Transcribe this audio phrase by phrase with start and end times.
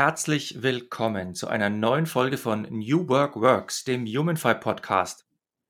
[0.00, 5.26] Herzlich willkommen zu einer neuen Folge von New Work Works, dem Humanfy Podcast.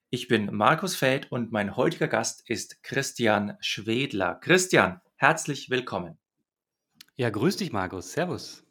[0.09, 4.37] Ich bin Markus Feld und mein heutiger Gast ist Christian Schwedler.
[4.37, 6.17] Christian, herzlich willkommen.
[7.17, 8.13] Ja, grüß dich, Markus.
[8.13, 8.65] Servus.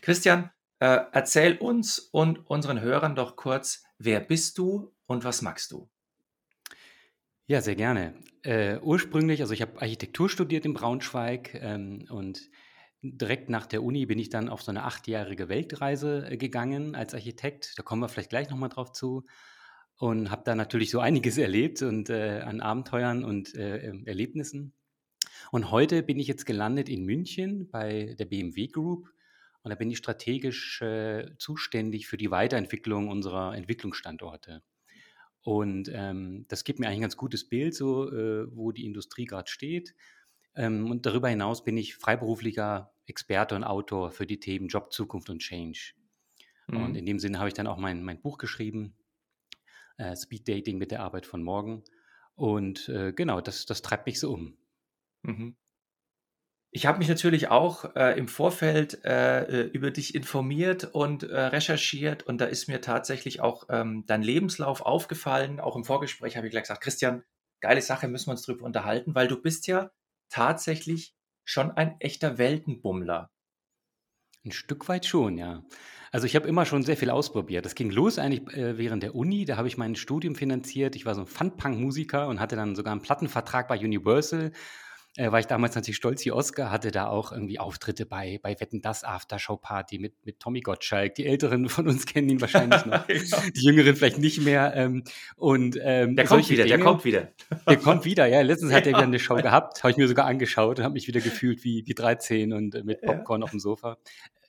[0.00, 5.70] Christian, äh, erzähl uns und unseren Hörern doch kurz, wer bist du und was magst
[5.72, 5.90] du?
[7.44, 8.14] Ja, sehr gerne.
[8.42, 12.48] Äh, ursprünglich, also ich habe Architektur studiert in Braunschweig ähm, und
[13.02, 17.14] direkt nach der Uni bin ich dann auf so eine achtjährige Weltreise äh, gegangen als
[17.14, 17.74] Architekt.
[17.76, 19.24] Da kommen wir vielleicht gleich nochmal drauf zu.
[19.96, 24.72] Und habe da natürlich so einiges erlebt und äh, an Abenteuern und äh, ähm, Erlebnissen.
[25.50, 29.08] Und heute bin ich jetzt gelandet in München bei der BMW Group.
[29.62, 34.62] Und da bin ich strategisch äh, zuständig für die Weiterentwicklung unserer Entwicklungsstandorte.
[35.42, 39.24] Und ähm, das gibt mir eigentlich ein ganz gutes Bild, so äh, wo die Industrie
[39.24, 39.94] gerade steht
[40.54, 45.30] ähm, und darüber hinaus bin ich freiberuflicher Experte und Autor für die Themen Job, Zukunft
[45.30, 45.94] und Change.
[46.68, 46.84] Mhm.
[46.84, 48.96] Und in dem Sinne habe ich dann auch mein, mein Buch geschrieben,
[49.98, 51.84] äh, Speed Dating mit der Arbeit von morgen.
[52.34, 54.56] Und äh, genau, das, das treibt mich so um.
[55.22, 55.56] Mhm.
[56.74, 61.38] Ich habe mich natürlich auch äh, im Vorfeld äh, äh, über dich informiert und äh,
[61.38, 65.60] recherchiert und da ist mir tatsächlich auch ähm, dein Lebenslauf aufgefallen.
[65.60, 67.24] Auch im Vorgespräch habe ich gleich gesagt, Christian,
[67.60, 69.90] geile Sache, müssen wir uns drüber unterhalten, weil du bist ja
[70.30, 73.30] tatsächlich schon ein echter Weltenbummler.
[74.44, 75.62] Ein Stück weit schon, ja.
[76.10, 77.64] Also ich habe immer schon sehr viel ausprobiert.
[77.64, 79.44] Das ging los eigentlich äh, während der Uni.
[79.44, 80.96] Da habe ich mein Studium finanziert.
[80.96, 84.52] Ich war so ein Fun-Punk-Musiker und hatte dann sogar einen Plattenvertrag bei Universal
[85.16, 88.58] äh, war ich damals natürlich stolz wie Oscar, hatte da auch irgendwie Auftritte bei, bei
[88.60, 91.14] Wetten das Aftershow-Party mit, mit Tommy Gottschalk.
[91.16, 93.42] Die Älteren von uns kennen ihn wahrscheinlich noch, ja.
[93.54, 94.72] die Jüngeren vielleicht nicht mehr.
[94.74, 95.04] Ähm,
[95.36, 97.28] und, ähm, der kommt wieder, Dinge, der kommt wieder.
[97.68, 98.40] Der kommt wieder, ja.
[98.40, 101.06] Letztens hat er wieder eine Show gehabt, habe ich mir sogar angeschaut und habe mich
[101.06, 103.44] wieder gefühlt wie, wie 13 und äh, mit Popcorn ja.
[103.44, 103.98] auf dem Sofa.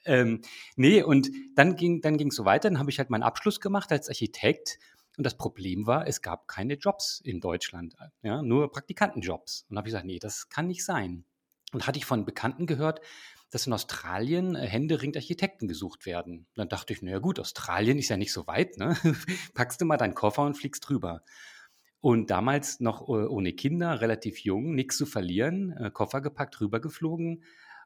[0.05, 0.41] Ähm,
[0.75, 2.69] nee, und dann ging dann ging es so weiter.
[2.69, 4.79] Dann habe ich halt meinen Abschluss gemacht als Architekt
[5.17, 9.65] und das Problem war, es gab keine Jobs in Deutschland, ja, nur Praktikantenjobs.
[9.69, 11.25] Und da habe ich gesagt, nee, das kann nicht sein.
[11.71, 13.01] Und hatte ich von Bekannten gehört,
[13.53, 16.39] dass in Australien äh, händeringend Architekten gesucht werden.
[16.39, 18.97] Und dann dachte ich, naja gut, Australien ist ja nicht so weit, ne?
[19.53, 21.23] Packst du mal deinen Koffer und fliegst drüber.
[22.01, 27.43] Und damals noch äh, ohne Kinder, relativ jung, nichts zu verlieren, äh, Koffer gepackt, rübergeflogen,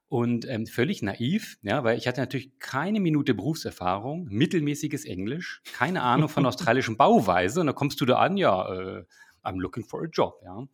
[0.10, 6.02] und ähm, völlig naiv, ja, weil ich hatte natürlich keine Minute Berufserfahrung, mittelmäßiges Englisch, keine
[6.02, 7.60] Ahnung von australischen Bauweise.
[7.60, 9.04] Und dann kommst du da an, ja, äh,
[9.44, 10.66] I'm looking for a job, ja.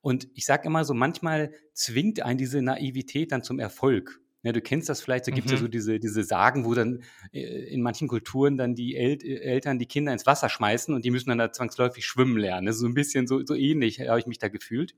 [0.00, 4.20] Und ich sage immer so, manchmal zwingt einen diese Naivität dann zum Erfolg.
[4.42, 5.56] Ja, du kennst das vielleicht, da gibt es mhm.
[5.56, 7.40] ja so diese, diese Sagen, wo dann äh,
[7.72, 11.28] in manchen Kulturen dann die El Eltern die Kinder ins Wasser schmeißen und die müssen
[11.28, 12.66] dann da zwangsläufig schwimmen lernen.
[12.66, 14.96] Das ist so ein bisschen so, so ähnlich, habe ich mich da gefühlt.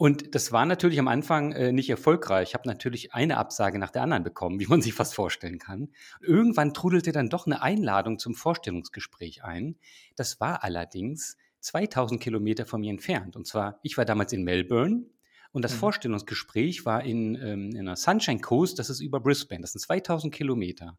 [0.00, 2.48] Und das war natürlich am Anfang äh, nicht erfolgreich.
[2.48, 5.90] Ich habe natürlich eine Absage nach der anderen bekommen, wie man sich fast vorstellen kann.
[6.22, 9.76] Irgendwann trudelte dann doch eine Einladung zum Vorstellungsgespräch ein.
[10.16, 13.36] Das war allerdings 2000 Kilometer von mir entfernt.
[13.36, 15.04] Und zwar, ich war damals in Melbourne
[15.52, 15.80] und das mhm.
[15.80, 20.32] Vorstellungsgespräch war in, ähm, in der Sunshine Coast, das ist über Brisbane, das sind 2000
[20.32, 20.96] Kilometer.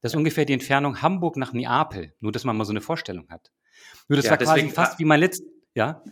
[0.00, 3.28] Das ist ungefähr die Entfernung Hamburg nach Neapel, nur dass man mal so eine Vorstellung
[3.30, 3.50] hat.
[4.06, 5.42] Nur das ja, war quasi fast wie mein, letzt,
[5.74, 6.04] ja,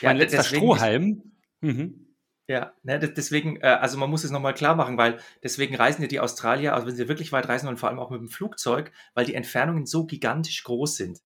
[0.00, 1.32] mein ja, letzter Strohhalm.
[1.60, 2.08] Mhm.
[2.50, 6.08] Ja, ne, deswegen, äh, also man muss es nochmal klar machen, weil deswegen reisen ja
[6.08, 8.90] die Australier, also wenn sie wirklich weit reisen und vor allem auch mit dem Flugzeug,
[9.14, 11.20] weil die Entfernungen so gigantisch groß sind.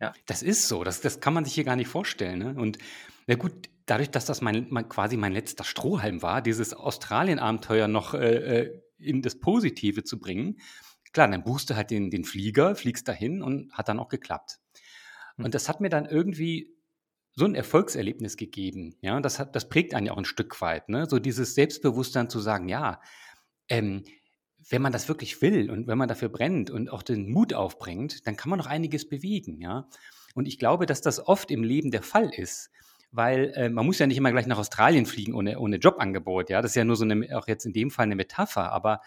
[0.00, 0.12] Ja.
[0.26, 2.40] Das ist so, das, das kann man sich hier gar nicht vorstellen.
[2.40, 2.54] Ne?
[2.56, 2.78] Und
[3.28, 3.52] na gut,
[3.86, 8.82] dadurch, dass das mein, mein, quasi mein letzter Strohhalm war, dieses Australien-Abenteuer noch äh, äh
[8.98, 10.58] in das Positive zu bringen,
[11.12, 14.58] klar, dann buchst du halt den, den Flieger, fliegst dahin und hat dann auch geklappt.
[15.36, 15.44] Hm.
[15.44, 16.75] Und das hat mir dann irgendwie
[17.36, 18.96] so ein Erfolgserlebnis gegeben.
[19.02, 20.88] Ja, das hat, das prägt einen ja auch ein Stück weit.
[20.88, 21.06] Ne?
[21.08, 23.00] So dieses Selbstbewusstsein zu sagen, ja,
[23.68, 24.04] ähm,
[24.70, 28.26] wenn man das wirklich will und wenn man dafür brennt und auch den Mut aufbringt,
[28.26, 29.60] dann kann man noch einiges bewegen.
[29.60, 29.88] Ja,
[30.34, 32.70] und ich glaube, dass das oft im Leben der Fall ist.
[33.12, 36.50] Weil äh, man muss ja nicht immer gleich nach Australien fliegen ohne, ohne Jobangebot.
[36.50, 38.72] Ja, das ist ja nur so eine, auch jetzt in dem Fall eine Metapher.
[38.72, 39.00] Aber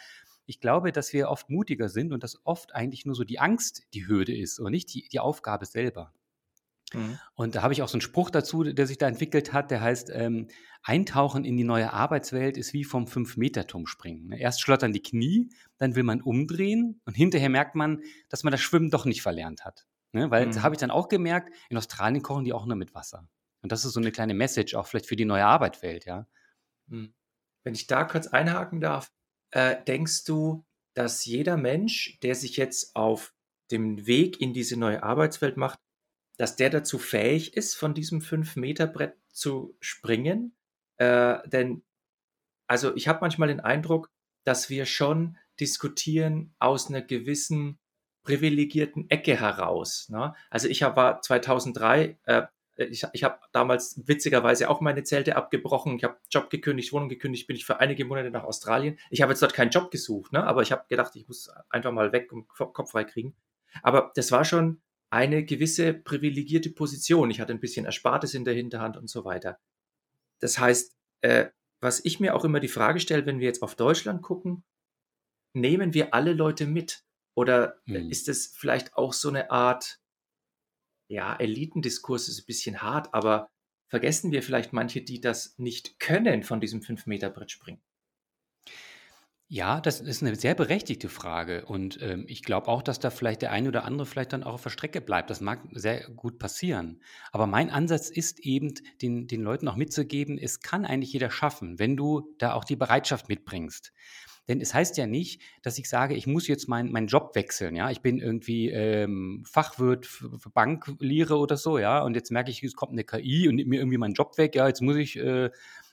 [0.46, 3.84] ich glaube, dass wir oft mutiger sind und dass oft eigentlich nur so die Angst
[3.94, 6.14] die Hürde ist und nicht die, die Aufgabe selber.
[6.94, 7.20] Mhm.
[7.34, 9.82] Und da habe ich auch so einen Spruch dazu, der sich da entwickelt hat, der
[9.82, 10.48] heißt, ähm,
[10.82, 14.28] Eintauchen in die neue Arbeitswelt ist wie vom Fünf-Meter-Turm springen.
[14.28, 14.40] Ne?
[14.40, 18.62] Erst schlottern die Knie, dann will man umdrehen und hinterher merkt man, dass man das
[18.62, 19.86] Schwimmen doch nicht verlernt hat.
[20.14, 20.32] Ne?
[20.32, 20.52] Weil, mhm.
[20.52, 23.28] das habe ich dann auch gemerkt, in Australien kochen die auch nur mit Wasser.
[23.62, 26.28] Und das ist so eine kleine Message auch vielleicht für die neue Arbeitswelt, ja.
[26.88, 27.14] Mhm.
[27.64, 29.12] Wenn ich da kurz einhaken darf,
[29.52, 33.34] äh, denkst du, dass jeder Mensch, der sich jetzt auf
[33.70, 35.80] dem Weg in diese neue Arbeitswelt macht,
[36.40, 40.56] dass der dazu fähig ist, von diesem 5-Meter-Brett zu springen?
[40.96, 41.84] Äh, denn,
[42.66, 44.10] also ich habe manchmal den Eindruck,
[44.46, 47.78] dass wir schon diskutieren aus einer gewissen
[48.24, 50.08] privilegierten Ecke heraus.
[50.08, 50.34] Ne?
[50.50, 52.44] Also ich hab, war 2003, äh,
[52.78, 55.98] ich, ich habe damals witzigerweise auch meine Zelte abgebrochen.
[55.98, 58.98] Ich habe Job gekündigt, Wohnung gekündigt, bin ich für einige Monate nach Australien.
[59.10, 60.42] Ich habe jetzt dort keinen Job gesucht, ne?
[60.46, 63.36] aber ich habe gedacht, ich muss einfach mal weg und Kopf frei kriegen.
[63.84, 67.32] Aber das war schon eine gewisse privilegierte Position.
[67.32, 69.60] Ich hatte ein bisschen Erspartes in der Hinterhand und so weiter.
[70.40, 71.50] Das heißt, äh,
[71.82, 74.64] was ich mir auch immer die Frage stelle, wenn wir jetzt auf Deutschland gucken,
[75.54, 77.04] nehmen wir alle Leute mit?
[77.36, 78.10] Oder hm.
[78.10, 80.00] ist es vielleicht auch so eine Art,
[81.10, 83.50] ja, Elitendiskurs ist ein bisschen hart, aber
[83.90, 87.82] vergessen wir vielleicht manche, die das nicht können, von diesem 5-Meter-Brett springen?
[89.52, 93.42] Ja, das ist eine sehr berechtigte Frage und, ähm, ich glaube auch, dass da vielleicht
[93.42, 95.32] der eine oder andere vielleicht dann auch auf der Strecke bleibt.
[95.32, 97.02] Das mag sehr gut passieren.
[97.32, 101.80] Aber mein Ansatz ist eben, den den Leuten auch mitzugeben, es kann eigentlich jeder schaffen,
[101.80, 103.92] wenn du da auch die Bereitschaft mitbringst.
[104.48, 107.76] Denn es heißt ja nicht, dass ich sage, ich muss jetzt meinen meinen Job wechseln,
[107.76, 107.90] ja?
[107.92, 110.10] Ich bin irgendwie, ähm, Fachwirt
[110.54, 113.80] Banklehre oder so, ja, und jetzt merke ich, es kommt eine KI und nimmt mir
[113.80, 114.56] irgendwie meinen Job weg.
[114.56, 115.50] Ja, jetzt muss ich, äh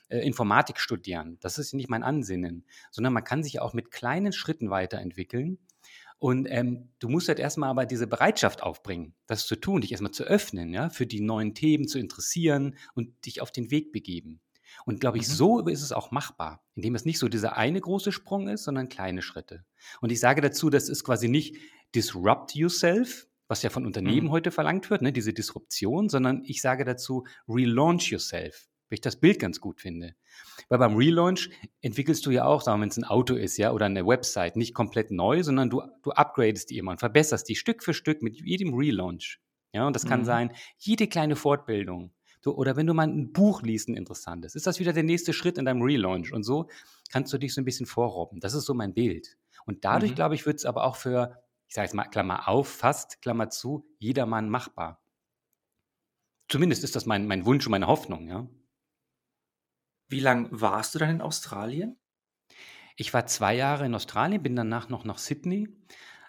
[0.09, 1.37] äh, Informatik studieren.
[1.41, 5.59] Das ist nicht mein Ansinnen, sondern man kann sich auch mit kleinen Schritten weiterentwickeln.
[6.19, 10.13] Und ähm, du musst halt erstmal aber diese Bereitschaft aufbringen, das zu tun, dich erstmal
[10.13, 14.41] zu öffnen, ja, für die neuen Themen zu interessieren und dich auf den Weg begeben.
[14.85, 15.31] Und glaube ich, mhm.
[15.31, 18.89] so ist es auch machbar, indem es nicht so dieser eine große Sprung ist, sondern
[18.89, 19.63] kleine Schritte.
[20.01, 21.55] Und ich sage dazu, das ist quasi nicht
[21.93, 24.31] disrupt yourself, was ja von Unternehmen mhm.
[24.31, 29.19] heute verlangt wird, ne, diese Disruption, sondern ich sage dazu, relaunch yourself weil ich das
[29.19, 30.15] Bild ganz gut finde.
[30.69, 31.49] Weil beim Relaunch
[31.81, 34.55] entwickelst du ja auch, sagen wir, wenn es ein Auto ist, ja, oder eine Website,
[34.55, 38.21] nicht komplett neu, sondern du, du upgradest die immer und verbesserst die Stück für Stück
[38.21, 39.39] mit jedem Relaunch.
[39.73, 40.25] Ja, und das kann mhm.
[40.25, 42.11] sein, jede kleine Fortbildung.
[42.41, 45.33] Du, oder wenn du mal ein Buch liest, ein interessantes, ist das wieder der nächste
[45.33, 46.31] Schritt in deinem Relaunch.
[46.31, 46.69] Und so
[47.11, 48.39] kannst du dich so ein bisschen vorrobben.
[48.39, 49.37] Das ist so mein Bild.
[49.65, 50.15] Und dadurch, mhm.
[50.15, 53.49] glaube ich, wird es aber auch für, ich sage jetzt mal, Klammer auf, fast, Klammer
[53.49, 55.01] zu, jedermann machbar.
[56.47, 58.47] Zumindest ist das mein, mein Wunsch und meine Hoffnung, ja.
[60.07, 61.97] Wie lang warst du dann in Australien?
[62.95, 65.67] Ich war zwei Jahre in Australien, bin danach noch nach Sydney,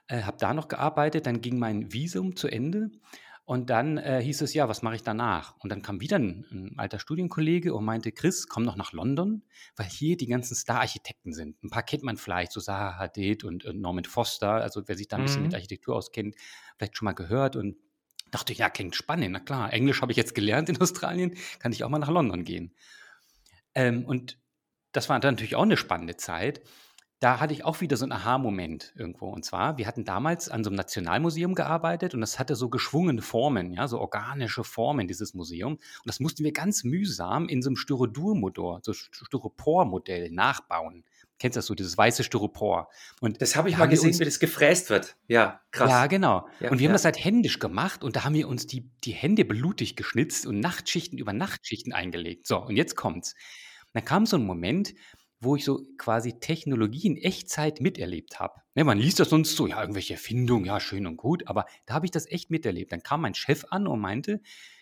[0.08, 2.90] äh, habe da noch gearbeitet, dann ging mein Visum zu Ende
[3.48, 5.56] und dann äh, hieß es, ja, was mache ich danach?
[5.60, 9.42] Und dann kam wieder ein, ein, alter Studienkollege und meinte, Chris, komm noch nach London,
[9.75, 11.56] weil hier die ganzen Star-Architekten sind.
[11.62, 15.08] Ein paar kennt man vielleicht, so Zaha Hadid und, und Norman Foster, also wer sich
[15.08, 15.56] da ein bisschen mit mhm.
[15.56, 16.34] Architektur auskennt,
[16.76, 17.78] vielleicht schon mal gehört und
[18.30, 21.84] dachte, ja, klingt spannend, na klar, Englisch habe ich jetzt gelernt in Australien, kann ich
[21.84, 22.75] auch mal nach London gehen.
[23.78, 24.38] Ähm, und
[24.92, 26.60] das war dann natürlich auch eine spannende Zeit.
[27.20, 29.28] Da hatte ich auch wieder so einen Aha-Moment irgendwo.
[29.28, 33.22] Und zwar, wir hatten damals an so einem Nationalmuseum gearbeitet und das hatte so geschwungene
[33.22, 35.75] Formen, ja, so organische Formen, dieses Museum.
[35.75, 41.04] Und das mussten wir ganz mühsam in so einem Styrodur-Modell, so Styropor-Modell nachbauen.
[41.38, 42.88] Kennst du das so, dieses weiße Styropor?
[43.20, 45.16] Und das habe ich mal gesehen, wie das gefräst wird.
[45.28, 45.90] Ja, krass.
[45.90, 46.49] Ja, genau.
[46.58, 46.88] Ja, und wir ja.
[46.88, 50.47] haben das halt händisch gemacht und da haben wir uns die, die Hände blutig geschnitzt
[50.47, 52.49] und Nachtschichten über Nachtschichten eingelegt.
[52.49, 53.35] So, und jetzt kommt's.
[53.99, 54.95] Dann kam so ein Moment,
[55.40, 58.61] wo ich so quasi Technologie in Echtzeit miterlebt habe.
[58.76, 61.95] Ne, man liest das sonst so, ja, irgendwelche Erfindungen, ja, schön und gut, aber da
[61.95, 62.93] habe ich das echt miterlebt.
[62.93, 64.40] Dann kam mein Chef an und meinte,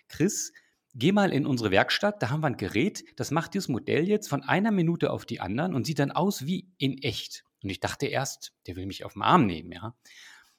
[0.08, 0.52] Chris,
[0.94, 4.28] geh mal in unsere Werkstatt, da haben wir ein Gerät, das macht dieses Modell jetzt
[4.28, 7.44] von einer Minute auf die anderen und sieht dann aus wie in echt.
[7.62, 9.80] Und ich dachte erst, der will mich auf den Arm nehmen, ja.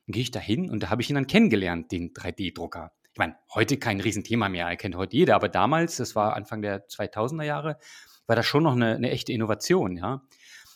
[0.06, 2.92] Dann gehe ich da hin und da habe ich ihn dann kennengelernt, den 3D-Drucker.
[3.14, 6.62] Ich meine, heute kein Riesenthema mehr, er kennt heute jeder, aber damals, das war Anfang
[6.62, 7.78] der 2000er Jahre,
[8.28, 10.22] war das schon noch eine, eine echte Innovation, ja.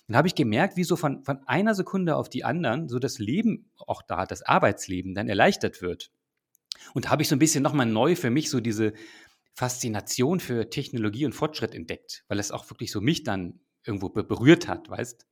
[0.08, 3.20] Dann habe ich gemerkt, wie so von, von einer Sekunde auf die anderen so das
[3.20, 6.12] Leben, auch da das Arbeitsleben dann erleichtert wird.
[6.94, 8.94] Und habe ich so ein bisschen nochmal neu für mich so diese,
[9.54, 14.68] Faszination für Technologie und Fortschritt entdeckt, weil es auch wirklich so mich dann irgendwo berührt
[14.68, 15.28] hat, weißt.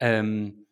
[0.00, 0.66] Ähm,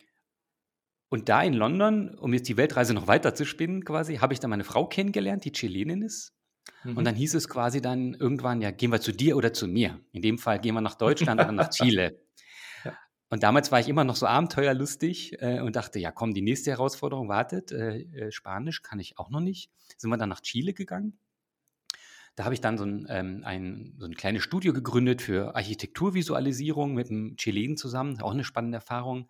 [1.09, 4.41] und da in London, um jetzt die Weltreise noch weiter zu spinnen, quasi, habe ich
[4.41, 6.36] dann meine Frau kennengelernt, die Chilenin ist.
[6.85, 6.97] Mhm.
[6.97, 10.01] Und dann hieß es quasi dann irgendwann, ja, gehen wir zu dir oder zu mir.
[10.13, 12.21] In dem Fall gehen wir nach Deutschland oder nach Chile.
[13.29, 16.71] Und damals war ich immer noch so abenteuerlustig äh, und dachte, ja komm, die nächste
[16.71, 17.73] Herausforderung wartet.
[17.73, 19.71] Äh, äh, Spanisch kann ich auch noch nicht.
[19.97, 21.19] Sind wir dann nach Chile gegangen
[22.37, 26.95] Da habe ich dann so ein, ähm, ein, so ein kleines Studio gegründet für Architekturvisualisierung
[26.95, 29.29] mit einem Chilenen zusammen, auch eine spannende Erfahrung.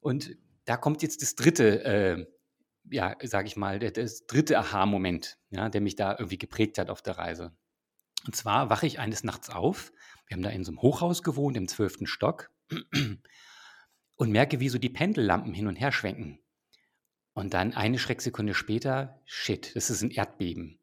[0.00, 2.26] Und da kommt jetzt das dritte, äh,
[2.90, 7.02] ja, sage ich mal, das dritte Aha-Moment, ja, der mich da irgendwie geprägt hat auf
[7.02, 7.52] der Reise.
[8.26, 9.92] Und zwar wache ich eines Nachts auf.
[10.26, 12.50] Wir haben da in so einem Hochhaus gewohnt, im zwölften Stock,
[14.16, 16.40] und merke, wie so die Pendellampen hin und her schwenken.
[17.32, 20.80] Und dann eine Schrecksekunde später, shit, das ist ein Erdbeben.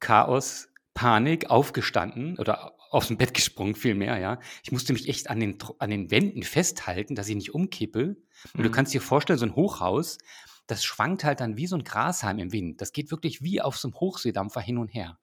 [0.00, 4.40] Chaos, Panik, aufgestanden oder aus dem Bett gesprungen vielmehr, ja.
[4.62, 8.16] Ich musste mich echt an den, an den Wänden festhalten, dass ich nicht umkippe.
[8.52, 8.62] Und mhm.
[8.64, 10.18] du kannst dir vorstellen, so ein Hochhaus,
[10.66, 12.80] das schwankt halt dann wie so ein Grashalm im Wind.
[12.80, 15.18] Das geht wirklich wie auf so einem Hochseedampfer hin und her.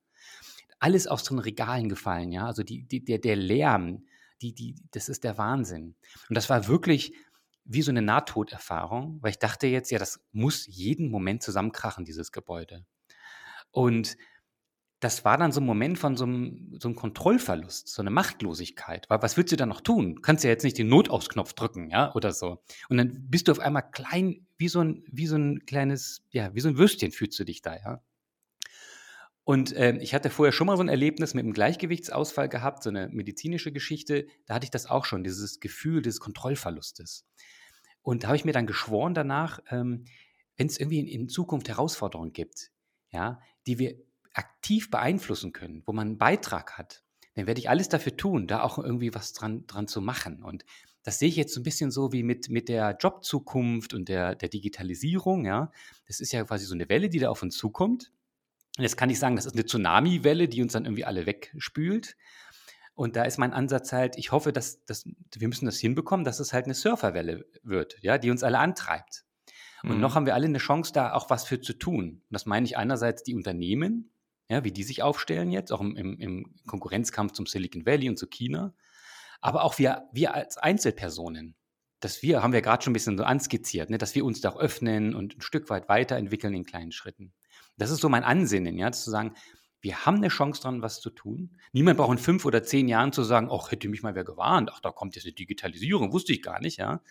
[0.79, 2.46] Alles aus den Regalen gefallen, ja.
[2.46, 4.05] Also die, die, der, der Lärm,
[4.41, 5.96] die, die, das ist der Wahnsinn.
[6.29, 7.13] Und das war wirklich
[7.65, 12.31] wie so eine Nahtoderfahrung, weil ich dachte jetzt, ja, das muss jeden Moment zusammenkrachen, dieses
[12.31, 12.86] Gebäude.
[13.72, 14.17] Und
[15.00, 19.10] das war dann so ein Moment von so einem, so einem Kontrollverlust, so eine Machtlosigkeit.
[19.10, 20.15] Weil was willst du da noch tun?
[20.15, 22.62] Du kannst ja jetzt nicht den Notausknopf drücken, ja, oder so.
[22.89, 26.53] Und dann bist du auf einmal klein, wie so ein, wie so ein kleines, ja,
[26.53, 28.01] wie so ein Würstchen fühlst du dich da, ja.
[29.46, 32.89] Und äh, ich hatte vorher schon mal so ein Erlebnis mit einem Gleichgewichtsausfall gehabt, so
[32.89, 34.27] eine medizinische Geschichte.
[34.46, 37.25] Da hatte ich das auch schon, dieses Gefühl des Kontrollverlustes.
[38.03, 40.06] Und da habe ich mir dann geschworen danach, ähm,
[40.58, 42.70] wenn es irgendwie in, in Zukunft Herausforderungen gibt,
[43.12, 43.96] ja, die wir
[44.39, 47.03] aktiv beeinflussen können, wo man einen Beitrag hat,
[47.36, 50.43] dann werde ich alles dafür tun, da auch irgendwie was dran, dran zu machen.
[50.43, 50.63] Und
[51.03, 54.36] das sehe ich jetzt so ein bisschen so wie mit, mit der Jobzukunft und der,
[54.36, 55.46] der Digitalisierung.
[55.46, 55.72] Ja.
[56.08, 58.12] Das ist ja quasi so eine Welle, die da auf uns zukommt.
[58.77, 62.15] Und jetzt kann ich sagen, das ist eine Tsunami-Welle, die uns dann irgendwie alle wegspült.
[62.93, 65.05] Und da ist mein Ansatz halt, ich hoffe, dass, dass
[65.36, 69.25] wir müssen das hinbekommen, dass es halt eine Surferwelle wird, ja, die uns alle antreibt.
[69.84, 70.01] Und mhm.
[70.01, 72.22] noch haben wir alle eine Chance, da auch was für zu tun.
[72.29, 74.12] Und das meine ich einerseits die Unternehmen,
[74.50, 78.27] ja, wie die sich aufstellen jetzt, auch im, im, Konkurrenzkampf zum Silicon Valley und zu
[78.27, 78.74] China,
[79.41, 81.56] aber auch wir, wir als Einzelpersonen.
[82.01, 84.56] dass wir, haben wir gerade schon ein bisschen so anskizziert, ne, dass wir uns da
[84.56, 87.34] öffnen und ein Stück weit weiterentwickeln in kleinen Schritten.
[87.77, 89.36] Das ist so mein Ansinnen, ja, zu sagen,
[89.82, 91.58] wir haben eine Chance dran, was zu tun.
[91.72, 94.72] Niemand braucht in fünf oder zehn Jahren zu sagen, ach, hätte mich mal wer gewarnt,
[94.74, 97.01] ach, da kommt jetzt eine Digitalisierung, wusste ich gar nicht, ja.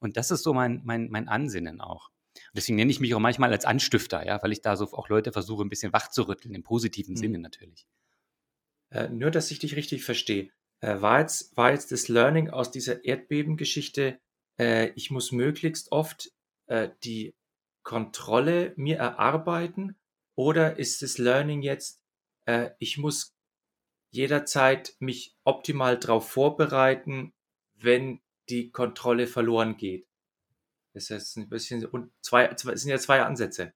[0.00, 2.10] Und das ist so mein, mein, mein Ansinnen auch.
[2.54, 5.32] Deswegen nenne ich mich auch manchmal als Anstifter, ja, weil ich da so auch Leute
[5.32, 7.18] versuche, ein bisschen wach zu rütteln, im positiven mhm.
[7.18, 7.86] Sinne natürlich.
[8.90, 10.50] Äh, nur, dass ich dich richtig verstehe.
[10.80, 14.18] Äh, war, jetzt, war jetzt das Learning aus dieser Erdbebengeschichte,
[14.58, 16.30] äh, ich muss möglichst oft
[16.66, 17.34] äh, die
[17.82, 19.96] Kontrolle mir erarbeiten
[20.34, 22.02] oder ist das Learning jetzt,
[22.46, 23.34] äh, ich muss
[24.10, 27.32] jederzeit mich optimal darauf vorbereiten,
[27.74, 30.06] wenn die Kontrolle verloren geht?
[30.94, 33.72] Das ist ein bisschen, und zwei, zwei, sind ja zwei Ansätze.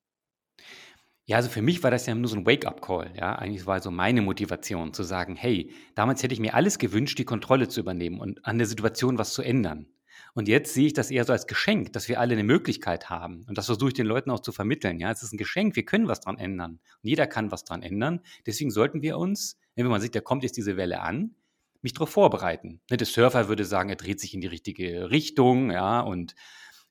[1.28, 3.14] Ja, also für mich war das ja nur so ein Wake-up-Call.
[3.16, 7.18] Ja, eigentlich war so meine Motivation zu sagen, hey, damals hätte ich mir alles gewünscht,
[7.18, 9.88] die Kontrolle zu übernehmen und an der Situation was zu ändern.
[10.35, 13.44] Und jetzt sehe ich das eher so als Geschenk, dass wir alle eine Möglichkeit haben.
[13.49, 15.00] Und das versuche ich den Leuten auch zu vermitteln.
[15.00, 16.73] Ja, es ist ein Geschenk, wir können was dran ändern.
[17.02, 18.20] Und jeder kann was dran ändern.
[18.46, 21.35] Deswegen sollten wir uns, wenn man sieht, da kommt jetzt diese Welle an,
[21.82, 22.80] mich darauf vorbereiten.
[22.90, 26.35] Ne, der Surfer würde sagen, er dreht sich in die richtige Richtung, ja, und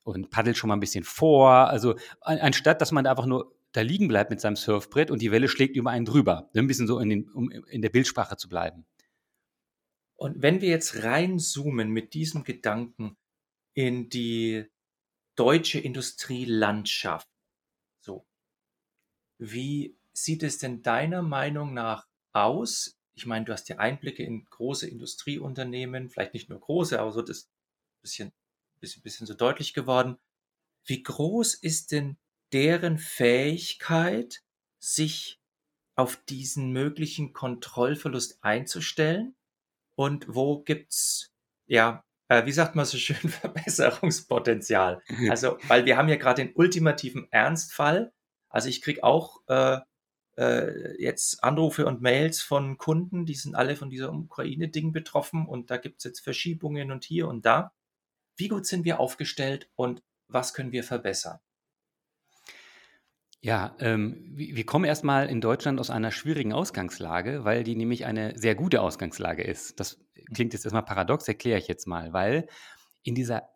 [0.06, 1.50] und paddelt schon mal ein bisschen vor.
[1.50, 5.32] Also anstatt, dass man da einfach nur da liegen bleibt mit seinem Surfbrett und die
[5.32, 6.48] Welle schlägt über einen drüber.
[6.54, 8.86] Ne, ein bisschen so in, den, um in der Bildsprache zu bleiben.
[10.14, 13.16] Und wenn wir jetzt reinzoomen mit diesem Gedanken
[13.74, 14.66] in die
[15.34, 17.28] deutsche Industrielandschaft,
[18.00, 18.24] so,
[19.38, 22.96] wie sieht es denn deiner Meinung nach aus?
[23.14, 27.22] Ich meine, du hast ja Einblicke in große Industrieunternehmen, vielleicht nicht nur große, aber so
[27.22, 27.50] das
[28.00, 28.32] bisschen
[28.86, 30.16] bisschen, bisschen so deutlich geworden.
[30.84, 32.16] Wie groß ist denn
[32.52, 34.42] deren Fähigkeit,
[34.78, 35.40] sich
[35.96, 39.34] auf diesen möglichen Kontrollverlust einzustellen?
[39.96, 41.32] Und wo gibt's,
[41.66, 45.02] ja, äh, wie sagt man so schön, Verbesserungspotenzial?
[45.28, 48.12] Also, weil wir haben ja gerade den ultimativen Ernstfall.
[48.48, 49.78] Also ich krieg auch äh,
[50.36, 55.70] äh, jetzt Anrufe und Mails von Kunden, die sind alle von dieser Ukraine-Ding betroffen und
[55.70, 57.72] da gibt's jetzt Verschiebungen und hier und da.
[58.36, 61.38] Wie gut sind wir aufgestellt und was können wir verbessern?
[63.40, 68.36] Ja, ähm, wir kommen erstmal in Deutschland aus einer schwierigen Ausgangslage, weil die nämlich eine
[68.36, 69.78] sehr gute Ausgangslage ist.
[69.78, 70.00] Das
[70.34, 72.48] klingt jetzt erstmal paradox, erkläre ich jetzt mal, weil
[73.04, 73.48] in dieser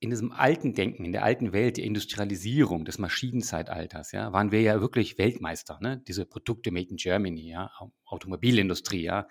[0.00, 4.60] in diesem alten Denken, in der alten Welt, der Industrialisierung des Maschinenzeitalters, ja, waren wir
[4.60, 6.02] ja wirklich Weltmeister, ne?
[6.06, 7.70] Diese Produkte made in Germany, ja,
[8.04, 9.26] Automobilindustrie, ja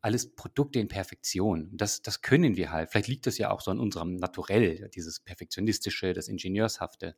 [0.00, 1.70] alles Produkte in Perfektion.
[1.72, 2.90] Das, das können wir halt.
[2.90, 7.16] Vielleicht liegt das ja auch so an unserem Naturell, dieses Perfektionistische, das Ingenieurshafte.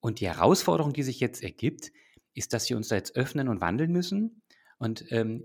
[0.00, 1.90] Und die Herausforderung, die sich jetzt ergibt,
[2.34, 4.42] ist, dass wir uns da jetzt öffnen und wandeln müssen.
[4.78, 5.44] Und ähm,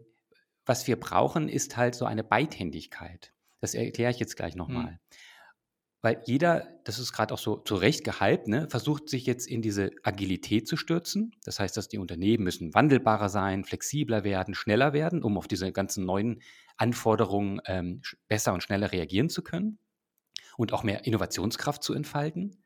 [0.66, 3.34] was wir brauchen, ist halt so eine Beidhändigkeit.
[3.60, 4.92] Das erkläre ich jetzt gleich nochmal.
[4.92, 5.00] Mhm.
[6.04, 9.62] Weil jeder, das ist gerade auch so zu Recht gehypt, ne, versucht sich jetzt in
[9.62, 11.34] diese Agilität zu stürzen.
[11.46, 15.72] Das heißt, dass die Unternehmen müssen wandelbarer sein, flexibler werden, schneller werden, um auf diese
[15.72, 16.42] ganzen neuen
[16.76, 19.80] Anforderungen ähm, besser und schneller reagieren zu können
[20.58, 22.62] und auch mehr Innovationskraft zu entfalten.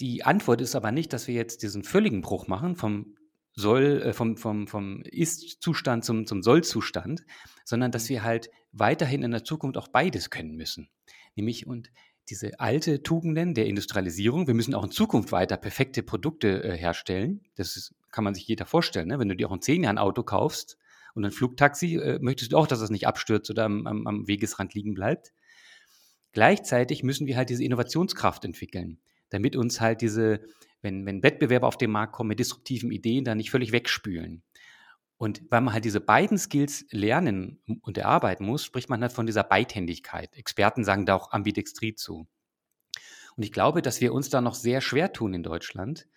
[0.00, 3.14] Die Antwort ist aber nicht, dass wir jetzt diesen völligen Bruch machen vom
[3.52, 7.26] soll, äh, vom, vom, vom Ist-Zustand zum, zum Soll-Zustand,
[7.66, 10.88] sondern dass wir halt weiterhin in der Zukunft auch beides können müssen.
[11.36, 11.90] Nämlich und
[12.28, 17.40] diese alte Tugenden der Industrialisierung, wir müssen auch in Zukunft weiter perfekte Produkte äh, herstellen.
[17.56, 19.08] Das ist, kann man sich jeder vorstellen.
[19.08, 19.18] Ne?
[19.18, 20.78] Wenn du dir auch in zehn Jahren ein Auto kaufst
[21.14, 24.28] und ein Flugtaxi, äh, möchtest du auch, dass es nicht abstürzt oder am, am, am
[24.28, 25.32] Wegesrand liegen bleibt.
[26.32, 28.98] Gleichzeitig müssen wir halt diese Innovationskraft entwickeln,
[29.30, 30.40] damit uns halt diese,
[30.82, 34.42] wenn, wenn Wettbewerber auf den Markt kommen mit disruptiven Ideen, dann nicht völlig wegspülen.
[35.20, 39.26] Und weil man halt diese beiden Skills lernen und erarbeiten muss, spricht man halt von
[39.26, 40.34] dieser Beidhändigkeit.
[40.34, 42.26] Experten sagen da auch Ambidextrie zu.
[43.36, 46.08] Und ich glaube, dass wir uns da noch sehr schwer tun in Deutschland.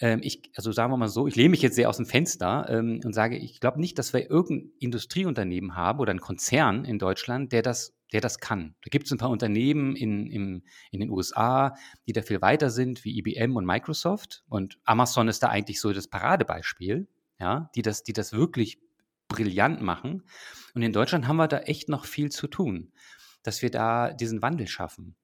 [0.00, 2.66] Ähm, ich, also sagen wir mal so, ich lehne mich jetzt sehr aus dem Fenster
[2.68, 6.98] ähm, und sage, ich glaube nicht, dass wir irgendein Industrieunternehmen haben oder einen Konzern in
[6.98, 8.74] Deutschland, der das, der das kann.
[8.84, 11.74] Da gibt es ein paar Unternehmen in, in, in den USA,
[12.06, 14.44] die da viel weiter sind, wie IBM und Microsoft.
[14.50, 18.78] Und Amazon ist da eigentlich so das Paradebeispiel ja, die das, die das wirklich
[19.28, 20.22] brillant machen.
[20.74, 22.92] Und in Deutschland haben wir da echt noch viel zu tun,
[23.42, 25.16] dass wir da diesen Wandel schaffen.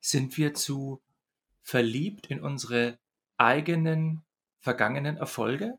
[0.00, 1.00] Sind wir zu
[1.60, 2.98] verliebt in unsere
[3.36, 4.22] eigenen
[4.58, 5.78] vergangenen Erfolge?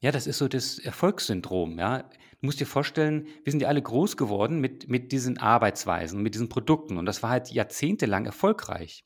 [0.00, 1.78] Ja, das ist so das Erfolgssyndrom.
[1.78, 2.02] Ja.
[2.02, 6.34] Du musst dir vorstellen, wir sind ja alle groß geworden mit, mit diesen Arbeitsweisen, mit
[6.34, 6.98] diesen Produkten.
[6.98, 9.04] Und das war halt jahrzehntelang erfolgreich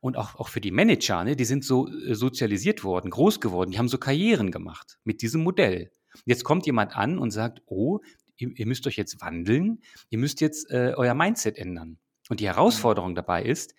[0.00, 3.70] und auch, auch für die Manager, ne, die sind so äh, sozialisiert worden, groß geworden,
[3.70, 5.90] die haben so Karrieren gemacht mit diesem Modell.
[6.24, 8.00] Jetzt kommt jemand an und sagt, oh,
[8.36, 11.98] ihr, ihr müsst euch jetzt wandeln, ihr müsst jetzt äh, euer Mindset ändern.
[12.28, 13.74] Und die Herausforderung dabei ist,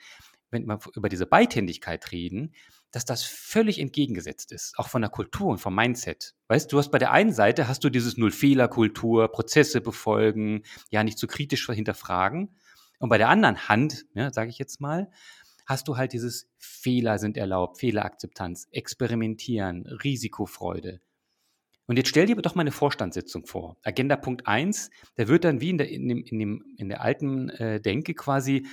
[0.50, 2.54] wenn wir über diese Beidhändigkeit reden,
[2.92, 6.36] dass das völlig entgegengesetzt ist, auch von der Kultur und vom Mindset.
[6.50, 11.18] Weißt du, hast bei der einen Seite hast du dieses Null-Fehler-Kultur, Prozesse befolgen, ja nicht
[11.18, 12.58] zu so kritisch hinterfragen.
[13.00, 15.10] Und bei der anderen Hand, ja, sage ich jetzt mal,
[15.72, 21.02] hast du halt dieses Fehler sind erlaubt, Fehlerakzeptanz, Experimentieren, Risikofreude.
[21.88, 23.78] Und jetzt stell dir doch mal eine Vorstandssitzung vor.
[23.82, 27.02] Agenda Punkt 1, da wird dann wie in der, in dem, in dem, in der
[27.02, 28.68] alten äh, Denke quasi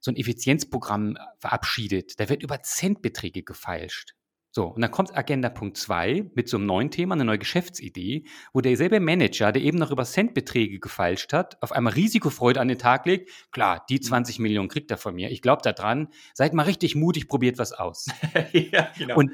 [0.00, 2.18] so ein Effizienzprogramm verabschiedet.
[2.18, 4.14] Da wird über Centbeträge gefeilscht.
[4.56, 8.24] So, und dann kommt Agenda Punkt 2 mit so einem neuen Thema, eine neue Geschäftsidee,
[8.52, 12.78] wo derselbe Manager, der eben noch über Centbeträge gefeilscht hat, auf einmal Risikofreude an den
[12.78, 13.32] Tag legt.
[13.50, 14.42] Klar, die 20 mhm.
[14.44, 15.32] Millionen kriegt er von mir.
[15.32, 16.06] Ich glaube da dran.
[16.34, 18.06] Seid mal richtig mutig, probiert was aus.
[18.52, 19.16] ja, genau.
[19.16, 19.32] Und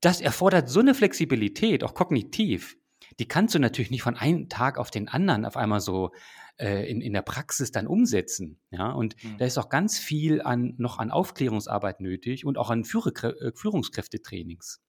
[0.00, 2.78] das erfordert so eine Flexibilität, auch kognitiv.
[3.18, 6.12] Die kannst du natürlich nicht von einem Tag auf den anderen auf einmal so
[6.58, 8.60] äh, in, in der Praxis dann umsetzen.
[8.70, 8.92] Ja?
[8.92, 9.38] Und mhm.
[9.38, 13.52] da ist auch ganz viel an, noch an Aufklärungsarbeit nötig und auch an Führerkrä äh,
[13.54, 14.82] Führungskräftetrainings.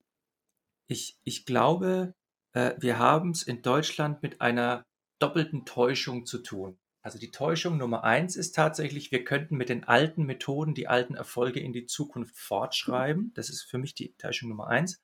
[0.86, 2.14] Ich, ich glaube,
[2.52, 4.84] äh, wir haben es in Deutschland mit einer
[5.18, 6.78] doppelten Täuschung zu tun.
[7.02, 11.14] Also die Täuschung Nummer eins ist tatsächlich, wir könnten mit den alten Methoden die alten
[11.14, 13.32] Erfolge in die Zukunft fortschreiben.
[13.34, 15.02] Das ist für mich die Täuschung Nummer eins.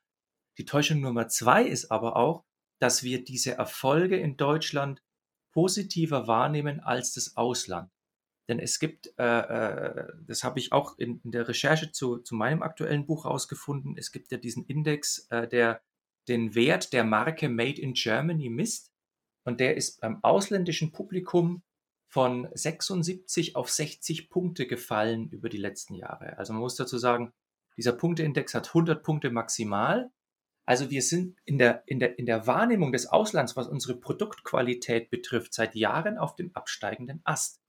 [0.57, 2.45] Die Täuschung Nummer zwei ist aber auch,
[2.81, 5.03] dass wir diese Erfolge in Deutschland
[5.53, 7.91] positiver wahrnehmen als das Ausland.
[8.49, 12.35] Denn es gibt, äh, äh, das habe ich auch in, in, der Recherche zu, zu
[12.35, 15.83] meinem aktuellen Buch herausgefunden, es gibt ja diesen Index, äh, der
[16.29, 18.93] den Wert der Marke Made in Germany misst.
[19.45, 21.63] Und der ist beim ausländischen Publikum
[22.09, 26.37] von 76 auf 60 Punkte gefallen über die letzten Jahre.
[26.39, 27.33] Also man muss dazu sagen,
[27.77, 30.11] dieser Punkteindex hat 100 Punkte maximal
[30.67, 35.11] also wir sind in der, in, der, in der Wahrnehmung des Auslands, was unsere Produktqualität
[35.11, 37.61] betrifft, seit Jahren auf dem absteigenden Ast.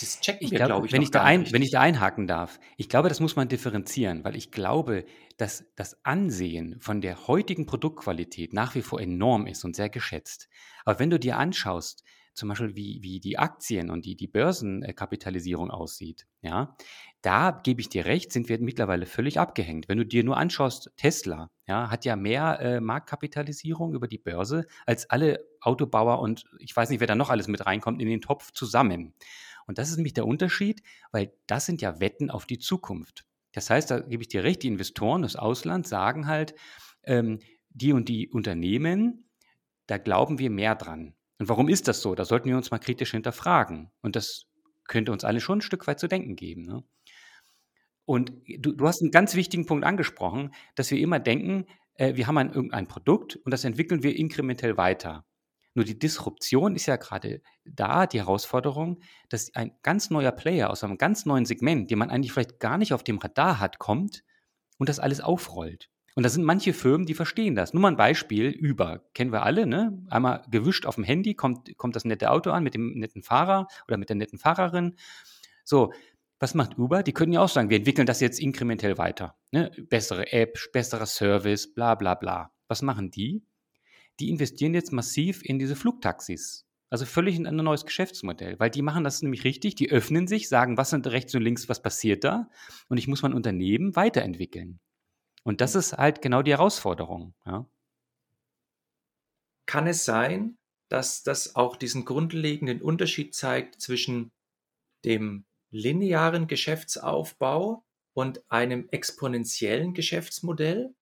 [0.00, 2.58] Das checken ich wir, glaube ich, wenn ich, da ein, wenn ich da einhaken darf.
[2.76, 5.04] Ich glaube, das muss man differenzieren, weil ich glaube,
[5.36, 10.48] dass das Ansehen von der heutigen Produktqualität nach wie vor enorm ist und sehr geschätzt.
[10.84, 12.02] Aber wenn du dir anschaust,
[12.40, 16.74] zum Beispiel wie, wie die Aktien und die, die Börsenkapitalisierung aussieht, ja,
[17.20, 19.88] da gebe ich dir recht, sind wir mittlerweile völlig abgehängt.
[19.88, 24.66] Wenn du dir nur anschaust, Tesla, ja, hat ja mehr äh, Marktkapitalisierung über die Börse
[24.86, 28.22] als alle Autobauer und ich weiß nicht, wer da noch alles mit reinkommt in den
[28.22, 29.14] Topf zusammen.
[29.66, 33.26] Und das ist nämlich der Unterschied, weil das sind ja Wetten auf die Zukunft.
[33.52, 36.54] Das heißt, da gebe ich dir recht, die Investoren des Auslands sagen halt,
[37.04, 39.28] ähm, die und die Unternehmen,
[39.86, 41.14] da glauben wir mehr dran.
[41.40, 42.14] Und warum ist das so?
[42.14, 43.90] Da sollten wir uns mal kritisch hinterfragen.
[44.02, 44.44] Und das
[44.86, 46.66] könnte uns alle schon ein Stück weit zu denken geben.
[46.66, 46.84] Ne?
[48.04, 52.26] Und du, du, hast einen ganz wichtigen Punkt angesprochen, dass wir immer denken, äh, wir
[52.26, 55.24] haben ein, irgendein Produkt und das entwickeln wir inkrementell weiter.
[55.72, 59.00] Nur die Disruption ist ja gerade da, die Herausforderung,
[59.30, 62.76] dass ein ganz neuer Player aus einem ganz neuen Segment, den man eigentlich vielleicht gar
[62.76, 64.24] nicht auf dem Radar hat, kommt
[64.76, 65.88] und das alles aufrollt.
[66.16, 67.72] Und da sind manche Firmen, die verstehen das.
[67.72, 70.04] Nur mal ein Beispiel, Uber, kennen wir alle, ne?
[70.08, 73.68] Einmal gewischt auf dem Handy, kommt, kommt das nette Auto an mit dem netten Fahrer
[73.86, 74.96] oder mit der netten Fahrerin.
[75.64, 75.92] So,
[76.40, 77.02] was macht Uber?
[77.02, 79.36] Die können ja auch sagen, wir entwickeln das jetzt inkrementell weiter.
[79.52, 79.70] Ne?
[79.88, 82.52] Bessere App, besserer Service, bla bla bla.
[82.66, 83.44] Was machen die?
[84.18, 86.66] Die investieren jetzt massiv in diese Flugtaxis.
[86.88, 90.48] Also völlig in ein neues Geschäftsmodell, weil die machen das nämlich richtig, die öffnen sich,
[90.48, 92.50] sagen, was sind rechts und links, was passiert da
[92.88, 94.80] und ich muss mein Unternehmen weiterentwickeln.
[95.42, 97.34] Und das ist halt genau die Herausforderung.
[97.46, 97.66] Ja.
[99.66, 104.32] Kann es sein, dass das auch diesen grundlegenden Unterschied zeigt zwischen
[105.04, 110.94] dem linearen Geschäftsaufbau und einem exponentiellen Geschäftsmodell?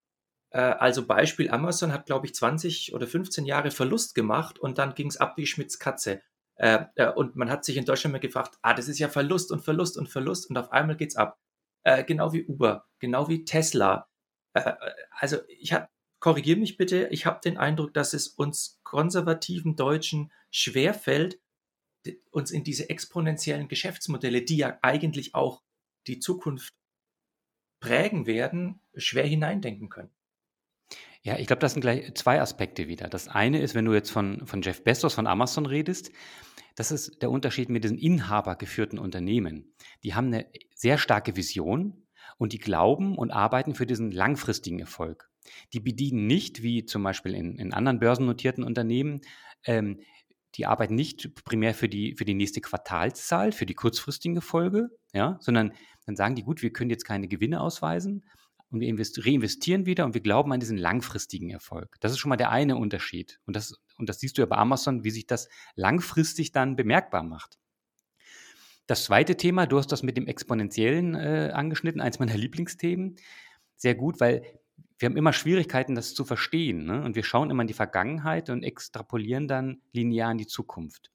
[0.51, 4.95] Äh, also Beispiel Amazon hat, glaube ich, 20 oder 15 Jahre Verlust gemacht und dann
[4.95, 6.23] ging es ab wie Schmitz Katze.
[6.57, 9.53] Äh, äh, und man hat sich in Deutschland mal gefragt, ah, das ist ja Verlust
[9.53, 11.39] und Verlust und Verlust und auf einmal geht's ab.
[12.07, 14.09] genau wie Uber, genau wie Tesla.
[15.11, 15.89] Also ich habe,
[16.21, 21.41] korrigiere mich bitte, ich habe den Eindruck, dass es uns konservativen Deutschen schwerfällt,
[22.31, 25.63] uns in diese exponentiellen Geschäftsmodelle, die ja eigentlich auch
[26.07, 26.75] die Zukunft
[27.81, 30.11] prägen werden, schwer hineindenken können.
[31.23, 33.09] Ja, ich glaube, das sind gleich zwei Aspekte wieder.
[33.09, 36.11] Das eine ist, wenn du jetzt von, von Jeff Bezos von Amazon redest,
[36.75, 39.75] das ist der Unterschied mit diesen inhabergeführten Unternehmen.
[40.05, 42.07] Die haben eine sehr starke Vision
[42.39, 45.29] und die glauben und arbeiten für diesen langfristigen Erfolg.
[45.73, 49.21] Die bedienen nicht, wie zum Beispiel in, in anderen börsennotierten Unternehmen,
[49.65, 50.01] ähm,
[50.55, 55.37] die arbeiten nicht primär für die, für die nächste Quartalszahl, für die kurzfristigen Erfolge, ja,
[55.41, 55.73] sondern
[56.07, 58.25] dann sagen die, gut, wir können jetzt keine Gewinne ausweisen,
[58.71, 61.97] und wir reinvestieren wieder und wir glauben an diesen langfristigen Erfolg.
[62.01, 63.41] Das ist schon mal der eine Unterschied.
[63.47, 67.23] Und das, und das siehst du ja bei Amazon, wie sich das langfristig dann bemerkbar
[67.23, 67.59] macht.
[68.89, 73.17] Das zweite Thema, du hast das mit dem Exponentiellen äh, angeschnitten, eins meiner Lieblingsthemen.
[73.77, 74.43] Sehr gut, weil
[74.99, 76.87] wir haben immer Schwierigkeiten, das zu verstehen.
[76.87, 77.05] Ne?
[77.05, 81.13] Und wir schauen immer in die Vergangenheit und extrapolieren dann linear in die Zukunft.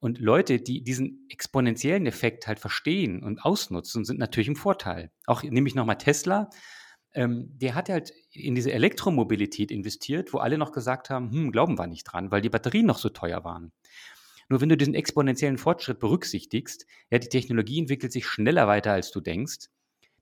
[0.00, 5.10] Und Leute, die diesen exponentiellen Effekt halt verstehen und ausnutzen, sind natürlich im Vorteil.
[5.26, 6.50] Auch nehme ich nochmal Tesla
[7.14, 11.78] ähm, der hat halt in diese Elektromobilität investiert, wo alle noch gesagt haben, hm, glauben
[11.78, 13.72] wir nicht dran, weil die Batterien noch so teuer waren.
[14.48, 19.10] Nur wenn du diesen exponentiellen Fortschritt berücksichtigst, ja, die Technologie entwickelt sich schneller weiter, als
[19.10, 19.68] du denkst,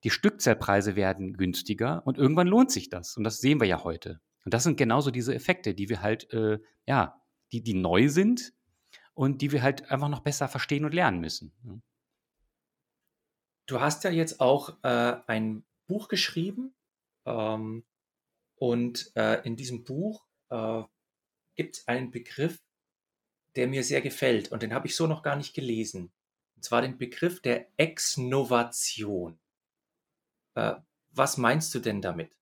[0.05, 3.17] die Stückzahlpreise werden günstiger und irgendwann lohnt sich das.
[3.17, 4.21] Und das sehen wir ja heute.
[4.45, 8.53] Und das sind genauso diese Effekte, die wir halt, äh, ja, die, die neu sind
[9.15, 11.53] und die wir halt einfach noch besser verstehen und lernen müssen.
[13.67, 16.75] Du hast ja jetzt auch äh, ein Buch geschrieben,
[17.25, 17.85] ähm,
[18.57, 20.83] und äh, in diesem Buch äh,
[21.57, 22.61] gibt es einen Begriff,
[23.57, 26.13] der mir sehr gefällt und den habe ich so noch gar nicht gelesen.
[26.57, 29.39] Und zwar den Begriff der Exnovation.
[30.55, 30.75] Äh,
[31.11, 32.37] was meinst du denn damit?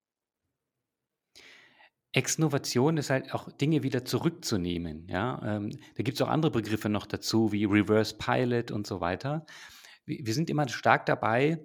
[2.13, 5.07] Exnovation ist halt auch Dinge wieder zurückzunehmen.
[5.09, 5.41] Ja?
[5.45, 9.47] Ähm, da gibt es auch andere Begriffe noch dazu, wie Reverse Pilot und so weiter.
[10.07, 11.61] Wir, sind immer stark dabei,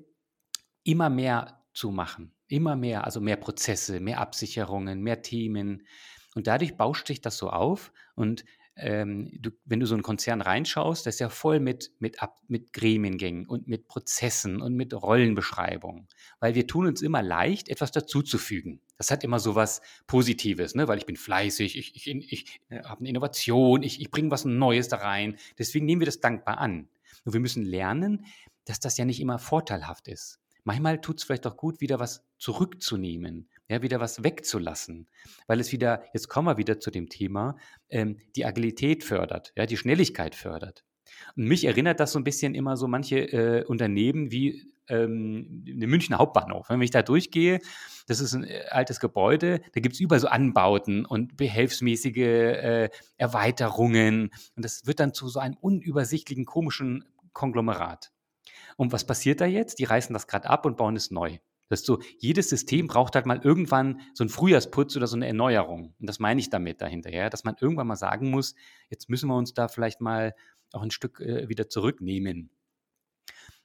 [0.83, 2.31] immer mehr zu machen.
[2.47, 5.87] Immer mehr, also mehr Prozesse, mehr Absicherungen, mehr Themen.
[6.35, 7.91] Und dadurch bauscht sich das so auf.
[8.13, 8.45] Und
[8.77, 12.37] ähm, du, wenn du so einen Konzern reinschaust, das ist ja voll mit, mit, Ab,
[12.47, 16.07] mit Gremiengängen und mit Prozessen und mit Rollenbeschreibungen.
[16.39, 18.81] Weil wir tun uns immer leicht, etwas dazuzufügen.
[18.97, 20.87] Das hat immer so was Positives, ne?
[20.87, 24.89] weil ich bin fleißig, ich, ich, ich habe eine Innovation, ich, ich bringe was Neues
[24.89, 25.37] da rein.
[25.57, 26.89] Deswegen nehmen wir das dankbar an.
[27.23, 28.25] Und wir müssen lernen,
[28.65, 32.25] dass das ja nicht immer vorteilhaft ist manchmal tut es vielleicht auch gut, wieder was
[32.37, 35.07] zurückzunehmen, ja, wieder was wegzulassen,
[35.47, 37.57] weil es wieder, jetzt kommen wir wieder zu dem Thema,
[37.89, 40.85] ähm, die Agilität fördert, ja, die Schnelligkeit fördert.
[41.35, 45.89] Und mich erinnert das so ein bisschen immer so manche äh, Unternehmen wie ähm, den
[45.89, 46.69] Münchner Hauptbahnhof.
[46.69, 47.59] Wenn ich da durchgehe,
[48.07, 52.89] das ist ein äh, altes Gebäude, da gibt es überall so Anbauten und behelfsmäßige äh,
[53.17, 54.31] Erweiterungen.
[54.55, 58.11] Und das wird dann zu so einem unübersichtlichen, komischen Konglomerat.
[58.77, 59.79] Und was passiert da jetzt?
[59.79, 61.37] Die reißen das gerade ab und bauen es neu.
[61.69, 65.27] Das ist so, jedes System braucht halt mal irgendwann so einen Frühjahrsputz oder so eine
[65.27, 65.95] Erneuerung.
[65.99, 68.55] Und das meine ich damit dahinter, ja, dass man irgendwann mal sagen muss,
[68.89, 70.35] jetzt müssen wir uns da vielleicht mal
[70.73, 72.51] auch ein Stück äh, wieder zurücknehmen.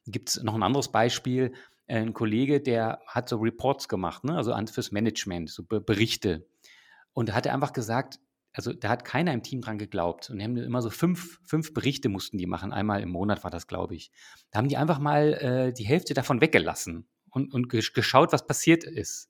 [0.06, 1.52] Gibt es noch ein anderes Beispiel?
[1.86, 4.36] Ein Kollege, der hat so Reports gemacht, ne?
[4.36, 6.46] also fürs Management, so Berichte.
[7.12, 8.20] Und da hat er einfach gesagt,
[8.52, 10.30] also da hat keiner im Team dran geglaubt.
[10.30, 12.72] Und haben immer so fünf, fünf Berichte mussten die machen.
[12.72, 14.10] Einmal im Monat war das, glaube ich.
[14.50, 18.84] Da haben die einfach mal äh, die Hälfte davon weggelassen und, und geschaut, was passiert
[18.84, 19.28] ist.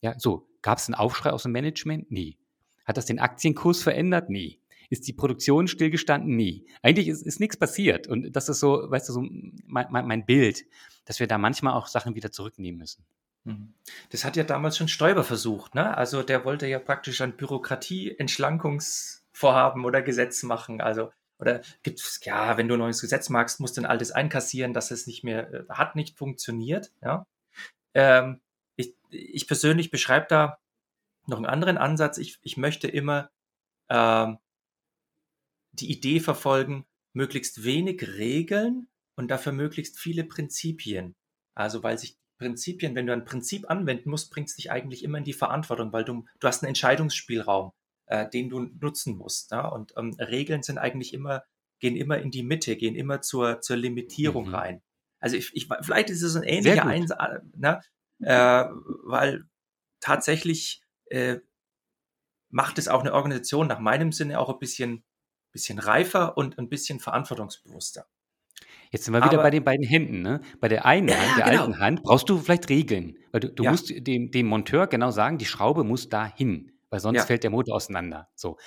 [0.00, 2.10] Ja, so, gab es einen Aufschrei aus dem Management?
[2.10, 2.38] Nie.
[2.84, 4.30] Hat das den Aktienkurs verändert?
[4.30, 4.60] Nie.
[4.88, 6.36] Ist die Produktion stillgestanden?
[6.36, 6.68] Nie.
[6.82, 8.06] Eigentlich ist, ist nichts passiert.
[8.06, 9.26] Und das ist so, weißt du, so
[9.66, 10.64] mein, mein, mein Bild,
[11.04, 13.04] dass wir da manchmal auch Sachen wieder zurücknehmen müssen.
[13.44, 13.74] Mhm.
[14.10, 15.96] Das hat ja damals schon Stoiber versucht, ne?
[15.96, 20.80] Also der wollte ja praktisch ein Bürokratie-Entschlankungsvorhaben oder Gesetz machen.
[20.80, 24.12] Also, oder gibt es, ja, wenn du ein neues Gesetz magst, musst du ein altes
[24.12, 27.26] einkassieren, dass es nicht mehr, äh, hat nicht funktioniert, ja.
[27.96, 28.42] Ähm,
[28.76, 30.58] ich, ich persönlich beschreibe da
[31.26, 32.18] noch einen anderen Ansatz.
[32.18, 33.30] Ich, ich möchte immer
[33.88, 34.38] ähm,
[35.72, 41.16] die Idee verfolgen, möglichst wenig Regeln und dafür möglichst viele Prinzipien.
[41.54, 45.16] Also weil sich Prinzipien, wenn du ein Prinzip anwenden musst, bringt es dich eigentlich immer
[45.18, 47.72] in die Verantwortung, weil du, du hast einen Entscheidungsspielraum,
[48.06, 49.52] äh, den du nutzen musst.
[49.52, 49.66] Ja?
[49.68, 51.44] Und ähm, Regeln sind eigentlich immer,
[51.80, 54.54] gehen immer in die Mitte, gehen immer zur, zur Limitierung mhm.
[54.54, 54.82] rein.
[55.20, 57.80] Also ich, ich, vielleicht ist es ein ähnlicher Einsatz, ne?
[58.20, 58.64] äh,
[59.04, 59.44] weil
[60.00, 61.38] tatsächlich äh,
[62.50, 65.04] macht es auch eine Organisation nach meinem Sinne auch ein bisschen,
[65.52, 68.06] bisschen reifer und ein bisschen verantwortungsbewusster.
[68.90, 70.22] Jetzt sind wir wieder bei den beiden Händen.
[70.22, 70.40] Ne?
[70.60, 71.62] Bei der einen ja, Hand, ja, der genau.
[71.64, 73.18] alten Hand, brauchst du vielleicht Regeln.
[73.32, 73.70] Weil du, du ja.
[73.70, 77.50] musst dem, dem Monteur genau sagen, die Schraube muss da hin, weil sonst fällt der
[77.50, 78.28] Motor auseinander.
[78.34, 78.58] So.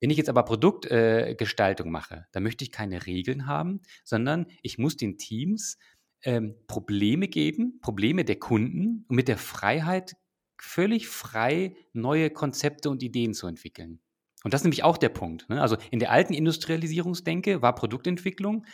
[0.00, 4.78] Wenn ich jetzt aber Produktgestaltung äh, mache, dann möchte ich keine Regeln haben, sondern ich
[4.78, 5.78] muss den Teams
[6.22, 10.16] ähm, Probleme geben, Probleme der Kunden und mit der Freiheit
[10.58, 14.00] völlig frei neue Konzepte und Ideen zu entwickeln.
[14.42, 15.48] Und das ist nämlich auch der Punkt.
[15.48, 15.60] Ne?
[15.60, 18.64] Also in der alten Industrialisierungsdenke war Produktentwicklung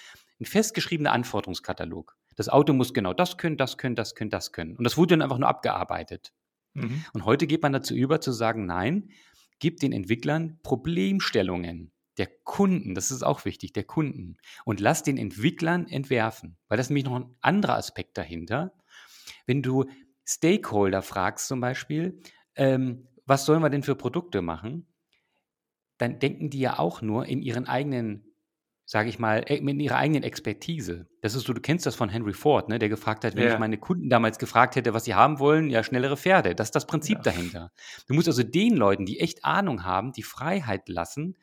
[0.41, 2.17] ein festgeschriebener Anforderungskatalog.
[2.37, 4.77] Das Auto muss genau das können, das können, das können, das können.
[4.77, 6.33] Und das wurde dann einfach nur abgearbeitet.
[6.75, 7.05] Mhm.
[7.15, 9.11] Und heute geht man dazu über zu sagen, nein,
[9.59, 14.37] gib den Entwicklern Problemstellungen der Kunden, das ist auch wichtig, der Kunden.
[14.65, 18.73] Und lass den Entwicklern entwerfen, weil das nämlich noch ein anderer Aspekt dahinter.
[19.47, 19.85] Wenn du
[20.25, 22.21] Stakeholder fragst zum Beispiel,
[22.55, 24.87] ähm, was sollen wir denn für Produkte machen,
[25.99, 28.26] dann denken die ja auch nur in ihren eigenen,
[28.87, 31.09] sage ich mal, äh, in ihrer eigenen Expertise.
[31.21, 33.55] Das ist so, du kennst das von Henry Ford, ne, der gefragt hat, wenn ja.
[33.55, 36.55] ich meine Kunden damals gefragt hätte, was sie haben wollen, ja, schnellere Pferde.
[36.55, 37.23] Das ist das Prinzip ja.
[37.23, 37.73] dahinter.
[38.07, 41.37] Du musst also den Leuten, die echt Ahnung haben, die Freiheit lassen,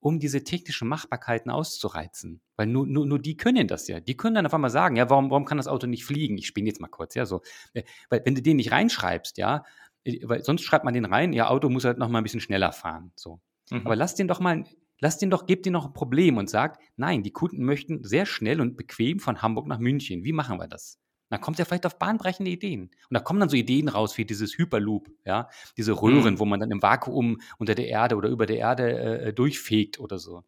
[0.00, 2.40] um diese technischen Machbarkeiten auszureizen.
[2.56, 4.00] Weil nur, nur, nur die können das ja.
[4.00, 6.36] Die können dann auf einmal sagen, ja, warum, warum kann das Auto nicht fliegen?
[6.36, 7.40] Ich spiele jetzt mal kurz, ja, so.
[7.72, 9.64] Äh, weil wenn du den nicht reinschreibst, ja,
[10.02, 12.40] äh, weil sonst schreibt man den rein, ja, Auto muss halt noch mal ein bisschen
[12.40, 13.40] schneller fahren, so.
[13.70, 13.82] Mhm.
[13.84, 14.64] Aber lass den doch mal,
[15.00, 18.26] lass den doch, gib den noch ein Problem und sag, nein, die Kunden möchten sehr
[18.26, 20.24] schnell und bequem von Hamburg nach München.
[20.24, 20.98] Wie machen wir das?
[21.34, 22.82] dann kommt er vielleicht auf bahnbrechende Ideen.
[22.82, 26.38] Und da kommen dann so Ideen raus wie dieses Hyperloop, ja, diese Röhren, mhm.
[26.38, 30.18] wo man dann im Vakuum unter der Erde oder über der Erde äh, durchfegt oder
[30.18, 30.44] so.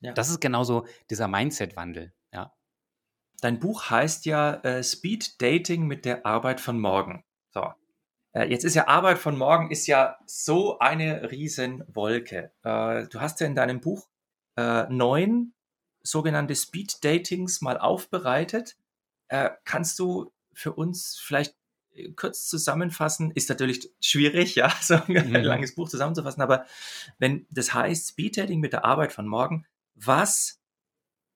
[0.00, 0.12] Ja.
[0.12, 2.52] Das ist genauso dieser Mindset-Wandel, ja.
[3.42, 7.24] Dein Buch heißt ja äh, Speed Dating mit der Arbeit von morgen.
[7.50, 7.72] So.
[8.34, 12.52] Äh, jetzt ist ja Arbeit von morgen ist ja so eine Riesenwolke.
[12.62, 14.08] Äh, du hast ja in deinem Buch
[14.56, 15.54] äh, neun
[16.02, 18.76] sogenannte Speed Datings mal aufbereitet.
[19.64, 21.56] Kannst du für uns vielleicht
[22.14, 23.30] kurz zusammenfassen?
[23.30, 25.36] Ist natürlich schwierig, ja, so ein mhm.
[25.36, 26.66] langes Buch zusammenzufassen, aber
[27.18, 30.60] wenn das heißt Speeddating mit der Arbeit von morgen, was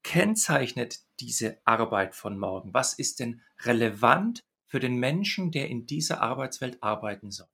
[0.03, 2.75] kennzeichnet diese Arbeit von morgen?
[2.75, 7.49] Was ist denn relevant für den Menschen, der in dieser Arbeitswelt arbeiten soll?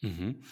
[0.00, 0.42] Mhm.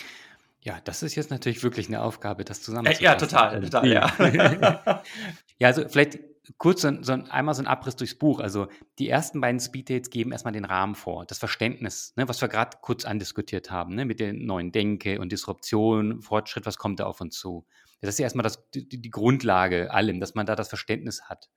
[0.61, 3.05] Ja, das ist jetzt natürlich wirklich eine Aufgabe, das zusammenzufassen.
[3.05, 5.03] Äh, ja, total, total, ja.
[5.59, 6.19] ja, also vielleicht
[6.59, 8.41] kurz so, so, einmal so ein Abriss durchs Buch.
[8.41, 12.49] Also die ersten beiden Speeddates geben erstmal den Rahmen vor, das Verständnis, ne, was wir
[12.49, 17.07] gerade kurz andiskutiert haben, ne, mit der neuen Denke und Disruption, Fortschritt, was kommt da
[17.07, 17.67] auf uns zu.
[18.01, 21.49] Das ist ja erstmal das, die, die Grundlage allem, dass man da das Verständnis hat.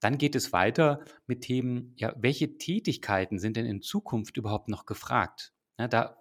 [0.00, 4.86] Dann geht es weiter mit Themen, ja, welche Tätigkeiten sind denn in Zukunft überhaupt noch
[4.86, 5.52] gefragt?
[5.78, 6.16] Ja, da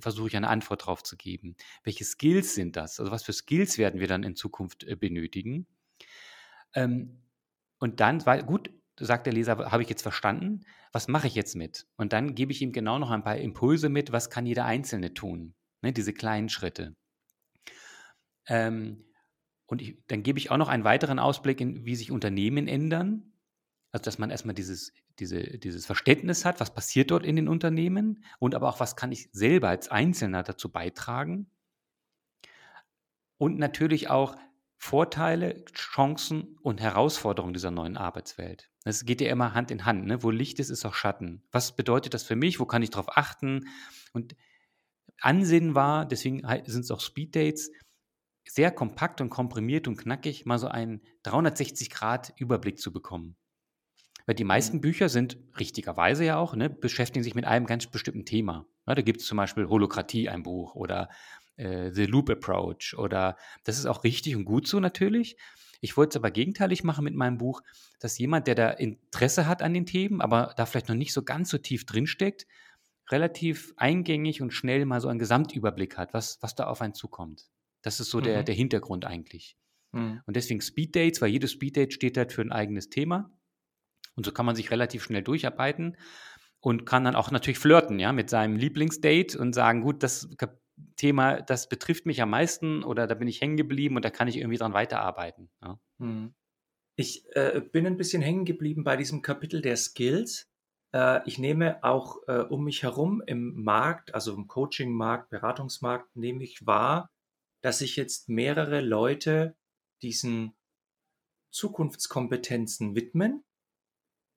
[0.00, 1.56] versuche ich eine Antwort drauf zu geben.
[1.84, 2.98] Welche Skills sind das?
[2.98, 5.66] Also was für Skills werden wir dann in Zukunft äh, benötigen?
[6.74, 7.22] Ähm,
[7.78, 11.56] und dann, weil, gut, sagt der Leser, habe ich jetzt verstanden, was mache ich jetzt
[11.56, 11.86] mit?
[11.96, 15.14] Und dann gebe ich ihm genau noch ein paar Impulse mit, was kann jeder Einzelne
[15.14, 16.96] tun, ne, diese kleinen Schritte.
[18.46, 19.04] Ähm,
[19.70, 23.32] und ich, dann gebe ich auch noch einen weiteren Ausblick in, wie sich Unternehmen ändern.
[23.92, 28.24] Also, dass man erstmal dieses, diese, dieses Verständnis hat, was passiert dort in den Unternehmen
[28.40, 31.48] und aber auch, was kann ich selber als Einzelner dazu beitragen.
[33.38, 34.36] Und natürlich auch,
[34.76, 38.70] Vorteile, Chancen und Herausforderungen dieser neuen Arbeitswelt.
[38.84, 40.06] Es geht ja immer Hand in Hand.
[40.06, 40.22] Ne?
[40.22, 41.42] Wo Licht ist, ist auch Schatten.
[41.52, 42.58] Was bedeutet das für mich?
[42.60, 43.68] Wo kann ich darauf achten?
[44.14, 44.36] Und
[45.20, 47.70] Ansinnen war, deswegen sind es auch Speeddates,
[48.52, 53.36] sehr kompakt und komprimiert und knackig, mal so einen 360-Grad-Überblick zu bekommen.
[54.26, 54.80] Weil die meisten mhm.
[54.82, 58.66] Bücher sind richtigerweise ja auch, ne, beschäftigen sich mit einem ganz bestimmten Thema.
[58.86, 61.08] Ja, da gibt es zum Beispiel Holokratie, ein Buch oder
[61.56, 65.36] äh, The Loop Approach oder das ist auch richtig und gut so natürlich.
[65.80, 67.62] Ich wollte es aber gegenteilig machen mit meinem Buch,
[68.00, 71.22] dass jemand, der da Interesse hat an den Themen, aber da vielleicht noch nicht so
[71.22, 72.46] ganz so tief drinsteckt,
[73.10, 77.48] relativ eingängig und schnell mal so einen Gesamtüberblick hat, was, was da auf einen zukommt.
[77.82, 78.24] Das ist so mhm.
[78.24, 79.56] der, der Hintergrund eigentlich.
[79.92, 80.20] Mhm.
[80.26, 83.30] Und deswegen Speeddates, weil jedes Speeddate steht halt für ein eigenes Thema.
[84.16, 85.96] Und so kann man sich relativ schnell durcharbeiten
[86.60, 90.28] und kann dann auch natürlich flirten, ja, mit seinem Lieblingsdate und sagen, gut, das
[90.96, 94.28] Thema, das betrifft mich am meisten oder da bin ich hängen geblieben und da kann
[94.28, 95.50] ich irgendwie dran weiterarbeiten.
[95.62, 95.78] Ja.
[95.98, 96.34] Hm.
[96.96, 100.50] Ich äh, bin ein bisschen hängen geblieben bei diesem Kapitel der Skills.
[100.92, 106.42] Äh, ich nehme auch äh, um mich herum im Markt, also im Coaching-Markt, Beratungsmarkt, nehme
[106.42, 107.10] ich wahr,
[107.60, 109.56] dass sich jetzt mehrere Leute
[110.02, 110.54] diesen
[111.50, 113.44] Zukunftskompetenzen widmen.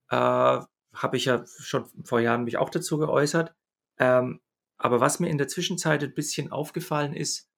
[0.09, 3.55] Äh, Habe ich ja schon vor Jahren mich auch dazu geäußert.
[3.97, 4.41] Ähm,
[4.77, 7.49] aber was mir in der Zwischenzeit ein bisschen aufgefallen ist,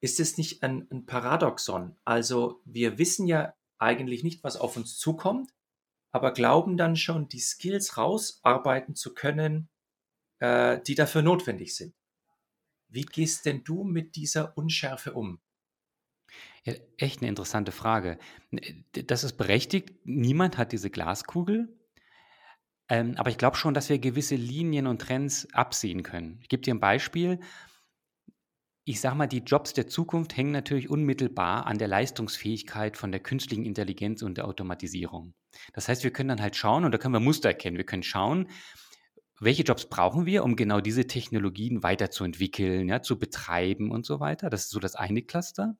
[0.00, 1.96] ist es nicht ein, ein Paradoxon?
[2.04, 5.52] Also wir wissen ja eigentlich nicht, was auf uns zukommt,
[6.12, 9.68] aber glauben dann schon, die Skills rausarbeiten zu können,
[10.38, 11.94] äh, die dafür notwendig sind.
[12.90, 15.40] Wie gehst denn du mit dieser Unschärfe um?
[16.64, 18.18] Ja, echt eine interessante Frage.
[18.92, 19.94] Das ist berechtigt.
[20.04, 21.76] Niemand hat diese Glaskugel.
[22.88, 26.38] Ähm, aber ich glaube schon, dass wir gewisse Linien und Trends absehen können.
[26.42, 27.40] Ich gebe dir ein Beispiel.
[28.84, 33.20] Ich sage mal, die Jobs der Zukunft hängen natürlich unmittelbar an der Leistungsfähigkeit von der
[33.20, 35.34] künstlichen Intelligenz und der Automatisierung.
[35.72, 37.76] Das heißt, wir können dann halt schauen, und da können wir Muster erkennen.
[37.76, 38.48] Wir können schauen,
[39.40, 44.50] welche Jobs brauchen wir, um genau diese Technologien weiterzuentwickeln, ja, zu betreiben und so weiter.
[44.50, 45.76] Das ist so das eine Cluster.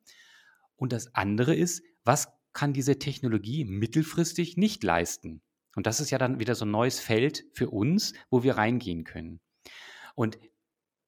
[0.77, 5.43] Und das andere ist, was kann diese Technologie mittelfristig nicht leisten?
[5.77, 9.05] Und das ist ja dann wieder so ein neues Feld für uns, wo wir reingehen
[9.05, 9.41] können.
[10.15, 10.39] Und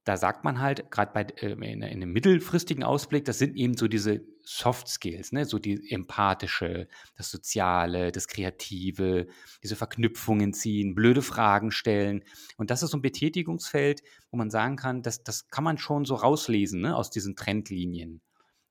[0.04, 3.76] da sagt man halt, gerade bei äh, in, in, einem mittelfristigen Ausblick, das sind eben
[3.76, 5.44] so diese Soft Skills, ne?
[5.44, 9.28] so die empathische, das Soziale, das Kreative,
[9.62, 12.24] diese Verknüpfungen ziehen, blöde Fragen stellen.
[12.56, 16.04] Und das ist so ein Betätigungsfeld, wo man sagen kann, das, das kann man schon
[16.04, 16.96] so rauslesen ne?
[16.96, 18.20] aus diesen Trendlinien,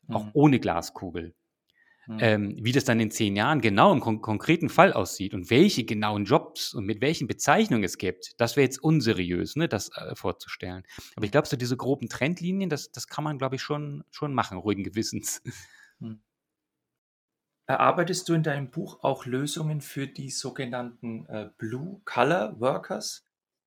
[0.07, 0.15] mhm.
[0.15, 1.33] auch ohne Glaskugel.
[2.07, 2.17] Mhm.
[2.19, 5.83] Ähm, wie das dann in zehn Jahren genau im kon konkreten Fall aussieht und welche
[5.83, 10.15] genauen Jobs und mit welchen Bezeichnungen es gibt, das wäre jetzt unseriös, ne, das äh,
[10.15, 10.83] vorzustellen.
[11.15, 14.33] Aber ich glaube, so diese groben Trendlinien, das, das kann man, glaube ich, schon, schon
[14.33, 15.41] machen, ruhigen Gewissens.
[15.99, 16.21] Mhm.
[17.67, 23.25] Erarbeitest du in deinem Buch auch Lösungen für die sogenannten äh, Blue-Color Workers?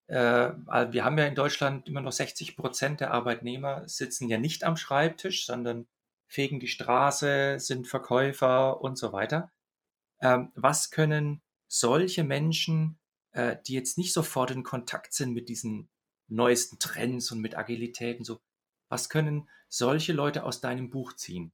[0.08, 4.64] Äh, wir haben ja in Deutschland immer noch 60 Prozent der Arbeitnehmer sitzen ja nicht
[4.64, 5.86] am Schreibtisch, sondern
[6.26, 9.52] fegen die Straße, sind Verkäufer und so weiter.
[10.20, 12.98] Ähm, was können solche Menschen,
[13.32, 15.88] äh, die jetzt nicht sofort in Kontakt sind mit diesen
[16.28, 18.40] neuesten Trends und mit Agilitäten, so,
[18.88, 21.52] was können solche Leute aus deinem Buch ziehen?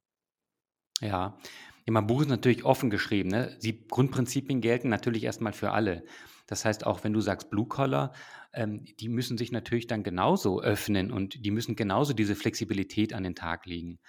[1.00, 1.38] Ja,
[1.86, 3.30] ja mein Buch ist natürlich offen geschrieben.
[3.30, 3.58] Ne?
[3.62, 6.04] Die Grundprinzipien gelten natürlich erstmal für alle.
[6.46, 8.12] Das heißt, auch wenn du sagst Blue Collar,
[8.52, 13.22] ähm, die müssen sich natürlich dann genauso öffnen und die müssen genauso diese Flexibilität an
[13.22, 14.00] den Tag legen.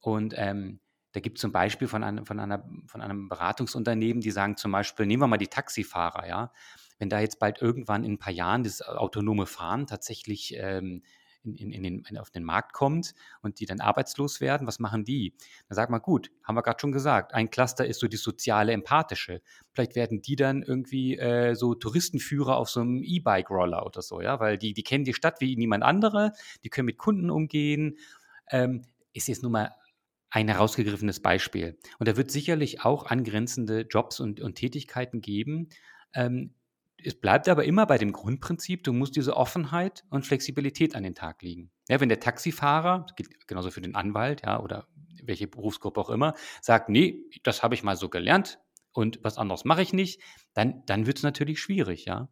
[0.00, 0.80] Und ähm,
[1.12, 4.72] da gibt es zum Beispiel von einem, von, einer, von einem Beratungsunternehmen, die sagen zum
[4.72, 6.52] Beispiel, nehmen wir mal die Taxifahrer, ja.
[6.98, 11.02] Wenn da jetzt bald irgendwann in ein paar Jahren das autonome Fahren tatsächlich ähm,
[11.42, 15.04] in, in, in den, auf den Markt kommt und die dann arbeitslos werden, was machen
[15.04, 15.34] die?
[15.68, 18.72] Dann sagt man, gut, haben wir gerade schon gesagt, ein Cluster ist so die soziale,
[18.72, 19.40] empathische.
[19.72, 24.38] Vielleicht werden die dann irgendwie äh, so Touristenführer auf so einem E-Bike-Roller oder so, ja,
[24.38, 26.32] weil die, die kennen die Stadt wie niemand andere,
[26.64, 27.96] die können mit Kunden umgehen.
[28.50, 28.82] Ähm,
[29.12, 29.74] ist jetzt nun mal
[30.30, 31.78] ein herausgegriffenes Beispiel.
[31.98, 35.68] Und da wird sicherlich auch angrenzende Jobs und, und Tätigkeiten geben.
[36.14, 36.54] Ähm,
[37.02, 41.14] es bleibt aber immer bei dem Grundprinzip, du musst diese Offenheit und Flexibilität an den
[41.14, 41.70] Tag legen.
[41.88, 44.86] Ja, wenn der Taxifahrer, das gilt genauso für den Anwalt, ja, oder
[45.22, 48.60] welche Berufsgruppe auch immer, sagt, nee, das habe ich mal so gelernt
[48.92, 50.20] und was anderes mache ich nicht,
[50.54, 52.28] dann, dann wird es natürlich schwierig, ja.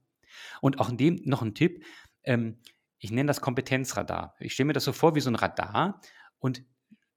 [0.60, 1.84] Und auch in dem noch ein Tipp,
[2.24, 2.58] ähm,
[2.98, 4.34] ich nenne das Kompetenzradar.
[4.40, 6.00] Ich stelle mir das so vor wie so ein Radar
[6.38, 6.64] und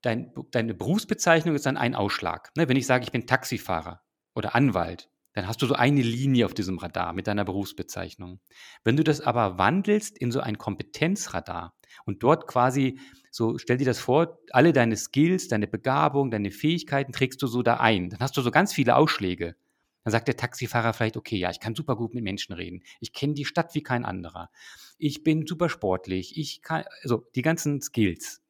[0.02, 2.52] dein, deine Berufsbezeichnung ist dann ein Ausschlag.
[2.56, 2.68] Ne?
[2.68, 4.02] Wenn ich sage, ich bin Taxifahrer
[4.36, 8.42] oder Anwalt, dann hast du so eine Linie auf diesem Radar mit deiner Berufsbezeichnung.
[8.84, 11.74] Wenn du das aber wandelst in so ein Kompetenzradar
[12.06, 13.00] und dort quasi
[13.32, 17.62] so, stell dir das vor, alle deine Skills, deine Begabung, deine Fähigkeiten trägst du so
[17.62, 18.10] da ein.
[18.10, 19.56] Dann hast du so ganz viele Ausschläge.
[20.04, 22.84] Dann sagt der Taxifahrer vielleicht, okay, ja, ich kann super gut mit Menschen reden.
[23.00, 24.50] Ich kenne die Stadt wie kein anderer.
[24.98, 26.38] Ich bin super sportlich.
[26.38, 28.42] Ich kann, also die ganzen Skills.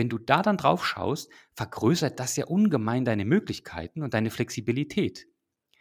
[0.00, 5.26] Wenn du da dann drauf schaust, vergrößert das ja ungemein deine Möglichkeiten und deine Flexibilität.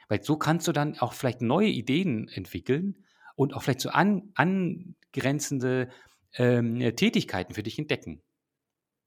[0.09, 3.05] Weil so kannst du dann auch vielleicht neue Ideen entwickeln
[3.38, 5.88] und auch vielleicht so an, angrenzende
[6.34, 8.22] ähm, Tätigkeiten für dich entdecken.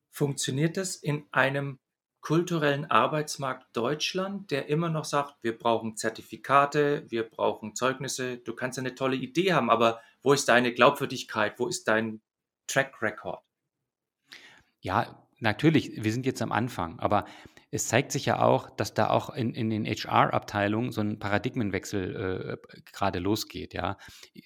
[0.08, 1.78] Funktioniert das in einem
[2.22, 8.78] kulturellen Arbeitsmarkt Deutschland, der immer noch sagt, wir brauchen Zertifikate, wir brauchen Zeugnisse, du kannst
[8.78, 12.22] eine tolle Idee haben, aber wo ist deine Glaubwürdigkeit, wo ist dein
[12.66, 13.42] Track Record?
[14.82, 17.24] Ja, natürlich, wir sind jetzt am Anfang, aber
[17.70, 22.58] es zeigt sich ja auch, dass da auch in, in den HR-Abteilungen so ein Paradigmenwechsel
[22.60, 23.96] äh, gerade losgeht, ja.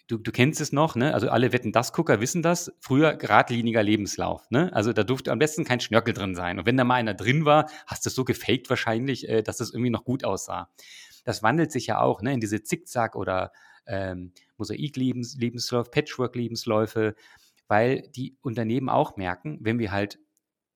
[0.06, 1.12] Du, du kennst es noch, ne?
[1.12, 2.70] Also alle Wetten das Gucker wissen das.
[2.78, 4.70] Früher geradliniger Lebenslauf, ne?
[4.74, 6.58] Also da durfte am besten kein Schnörkel drin sein.
[6.60, 9.58] Und wenn da mal einer drin war, hast du es so gefaked wahrscheinlich, äh, dass
[9.58, 10.70] es irgendwie noch gut aussah.
[11.24, 12.32] Das wandelt sich ja auch, ne?
[12.32, 13.50] In diese Zickzack- oder
[13.88, 17.16] ähm, Mosaik-Lebensläufe, Patchwork-Lebensläufe,
[17.66, 20.20] weil die Unternehmen auch merken, wenn wir halt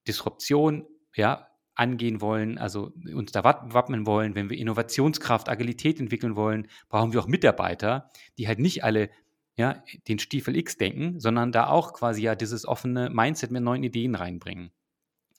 [0.06, 6.68] Disruption, ja, angehen wollen, also uns da wappnen wollen, wenn wir Innovationskraft, Agilität entwickeln wollen,
[6.90, 9.08] brauchen wir auch Mitarbeiter, die halt nicht alle
[9.56, 13.82] ja, den Stiefel X denken, sondern da auch quasi ja dieses offene Mindset mit neuen
[13.82, 14.72] Ideen reinbringen.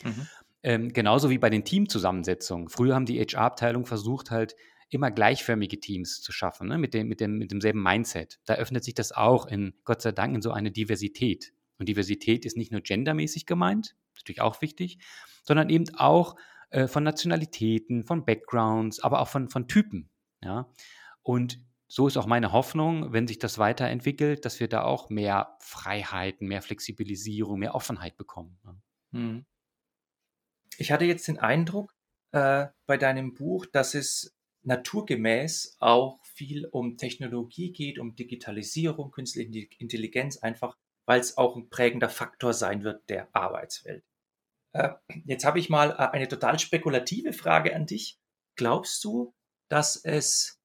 [0.03, 0.27] Mhm.
[0.63, 2.69] Ähm, genauso wie bei den Teamzusammensetzungen.
[2.69, 4.55] Früher haben die HR-Abteilung versucht, halt
[4.89, 6.77] immer gleichförmige Teams zu schaffen, ne?
[6.77, 8.39] mit, dem, mit, dem, mit demselben Mindset.
[8.45, 11.53] Da öffnet sich das auch in, Gott sei Dank, in so eine Diversität.
[11.79, 14.99] Und Diversität ist nicht nur gendermäßig gemeint, natürlich auch wichtig,
[15.43, 16.35] sondern eben auch
[16.69, 20.09] äh, von Nationalitäten, von Backgrounds, aber auch von, von Typen.
[20.43, 20.71] Ja?
[21.21, 25.57] Und so ist auch meine Hoffnung, wenn sich das weiterentwickelt, dass wir da auch mehr
[25.59, 28.57] Freiheiten, mehr Flexibilisierung, mehr Offenheit bekommen.
[29.11, 29.45] Hm.
[30.77, 31.93] Ich hatte jetzt den Eindruck
[32.31, 39.67] äh, bei deinem Buch, dass es naturgemäß auch viel um Technologie geht, um Digitalisierung, künstliche
[39.79, 44.05] Intelligenz, einfach weil es auch ein prägender Faktor sein wird der Arbeitswelt.
[44.73, 44.91] Äh,
[45.25, 48.19] jetzt habe ich mal äh, eine total spekulative Frage an dich.
[48.55, 49.33] Glaubst du,
[49.69, 50.59] dass es,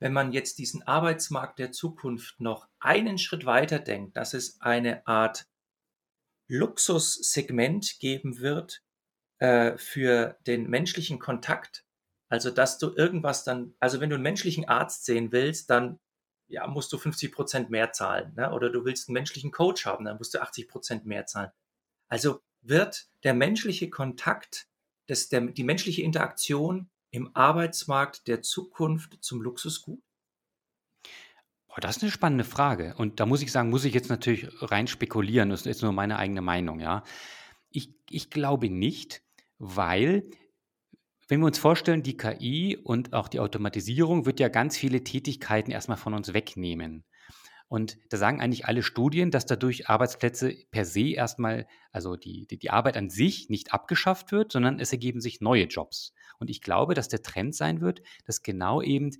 [0.00, 5.06] wenn man jetzt diesen Arbeitsmarkt der Zukunft noch einen Schritt weiter denkt, dass es eine
[5.06, 5.46] Art
[6.48, 8.82] Luxussegment geben wird
[9.38, 11.84] äh, für den menschlichen Kontakt?
[12.28, 16.00] Also, dass du irgendwas dann, also wenn du einen menschlichen Arzt sehen willst, dann
[16.48, 18.34] ja, musst du 50 Prozent mehr zahlen.
[18.34, 18.50] Ne?
[18.52, 21.50] Oder du willst einen menschlichen Coach haben, dann musst du 80 Prozent mehr zahlen.
[22.08, 24.68] Also wird der menschliche Kontakt,
[25.06, 30.00] das, der, die menschliche Interaktion im Arbeitsmarkt der Zukunft zum Luxusgut?
[31.68, 32.94] Oh, das ist eine spannende Frage.
[32.98, 35.48] Und da muss ich sagen, muss ich jetzt natürlich rein spekulieren.
[35.48, 37.02] Das ist jetzt nur meine eigene Meinung, ja.
[37.70, 39.22] Ich, ich glaube nicht,
[39.58, 40.28] weil,
[41.28, 45.70] wenn wir uns vorstellen, die KI und auch die Automatisierung wird ja ganz viele Tätigkeiten
[45.70, 47.04] erstmal von uns wegnehmen.
[47.72, 52.58] Und da sagen eigentlich alle Studien, dass dadurch Arbeitsplätze per se erstmal, also die, die,
[52.58, 56.12] die Arbeit an sich nicht abgeschafft wird, sondern es ergeben sich neue Jobs.
[56.38, 59.12] Und ich glaube, dass der Trend sein wird, dass genau eben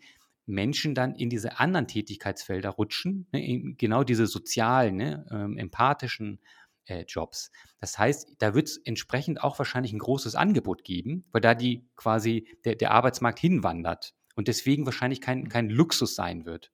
[0.44, 6.38] Menschen dann in diese anderen Tätigkeitsfelder rutschen, ne, genau diese sozialen, ne, ähm, empathischen
[6.84, 7.50] äh, Jobs.
[7.80, 11.88] Das heißt, da wird es entsprechend auch wahrscheinlich ein großes Angebot geben, weil da die
[11.96, 16.70] quasi der, der Arbeitsmarkt hinwandert und deswegen wahrscheinlich kein, kein Luxus sein wird.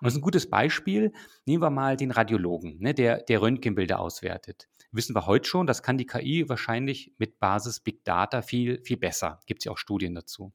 [0.00, 1.12] Und das ist ein gutes Beispiel.
[1.46, 4.68] Nehmen wir mal den Radiologen, ne, der, der Röntgenbilder auswertet.
[4.90, 8.98] Wissen wir heute schon, das kann die KI wahrscheinlich mit Basis Big Data viel, viel
[8.98, 9.40] besser.
[9.46, 10.52] Gibt es ja auch Studien dazu.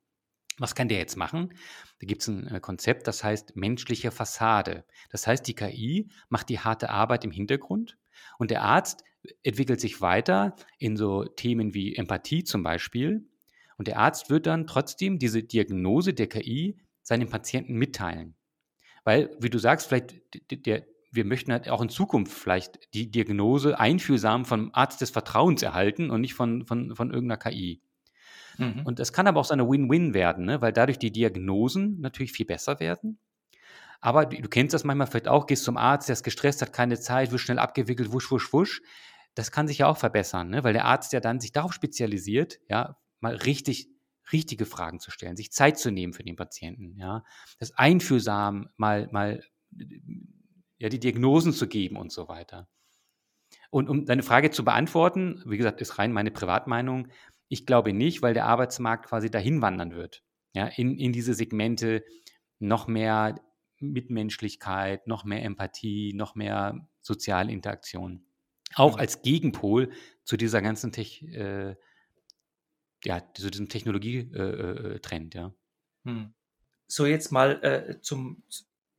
[0.60, 1.54] Was kann der jetzt machen?
[2.00, 4.86] Da gibt es ein äh, Konzept, das heißt menschliche Fassade.
[5.10, 7.98] Das heißt, die KI macht die harte Arbeit im Hintergrund
[8.40, 9.04] und der Arzt
[9.44, 13.28] entwickelt sich weiter in so Themen wie Empathie zum Beispiel.
[13.78, 18.36] Und der Arzt wird dann trotzdem diese Diagnose der KI seinem Patienten mitteilen.
[19.08, 20.16] Weil, wie du sagst, vielleicht
[20.52, 25.64] der, wir möchten halt auch in Zukunft vielleicht die Diagnose einfühlsam vom Arzt des Vertrauens
[25.64, 27.82] erhalten und nicht von, von, von irgendeiner KI.
[28.58, 28.82] Mhm.
[28.84, 30.60] Und das kann aber auch so eine Win-Win werden, ne?
[30.60, 33.18] weil dadurch die Diagnosen natürlich viel besser werden.
[34.02, 36.74] Aber du, du, kennst das manchmal vielleicht auch, gehst zum Arzt, der ist gestresst, hat
[36.74, 38.82] keine Zeit, wird schnell abgewickelt, wusch, wusch, wusch.
[39.36, 40.66] Das kann sich ja auch verbessern, ne?
[40.66, 43.88] weil der Arzt ja dann sich darauf spezialisiert, ja, mal richtig
[44.32, 47.24] richtige Fragen zu stellen, sich Zeit zu nehmen für den Patienten, ja,
[47.60, 49.44] das einfühlsam mal, mal
[50.78, 52.68] ja, die Diagnosen zu geben und so weiter.
[53.70, 57.08] Und um deine Frage zu beantworten, wie gesagt, ist rein meine Privatmeinung,
[57.50, 60.24] ich glaube nicht, weil der Arbeitsmarkt quasi dahin wandern wird,
[60.54, 62.04] ja, in, in diese Segmente
[62.60, 63.36] noch mehr
[63.80, 68.26] Mitmenschlichkeit, noch mehr Empathie, noch mehr soziale Interaktion.
[68.76, 69.00] Auch mhm.
[69.00, 69.92] als Gegenpol
[70.24, 71.76] zu dieser ganzen Tech, äh,
[73.04, 75.54] ja, so diesem Technologietrend, äh, äh, ja.
[76.06, 76.34] Hm.
[76.88, 78.44] So, jetzt mal äh, zum,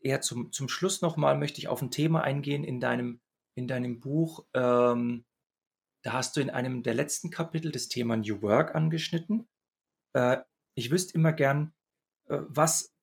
[0.01, 3.21] eher zum, zum Schluss nochmal möchte ich auf ein Thema eingehen in deinem,
[3.55, 4.47] in deinem Buch.
[4.55, 5.25] Ähm,
[6.03, 9.49] da hast du in einem der letzten Kapitel das Thema New Work angeschnitten.
[10.13, 10.39] Äh,
[10.75, 11.73] ich wüsste immer gern,
[12.29, 12.95] äh, was,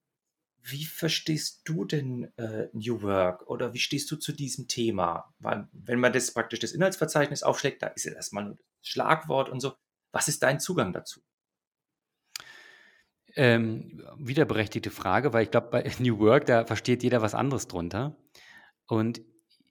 [0.62, 5.34] wie verstehst du denn äh, New Work oder wie stehst du zu diesem Thema?
[5.38, 9.48] Weil, wenn man das praktisch das Inhaltsverzeichnis aufschlägt, da ist ja erstmal nur das Schlagwort
[9.48, 9.74] und so.
[10.16, 11.20] Was ist dein Zugang dazu?
[13.34, 18.16] Ähm, wiederberechtigte Frage, weil ich glaube, bei New Work, da versteht jeder was anderes drunter.
[18.86, 19.20] Und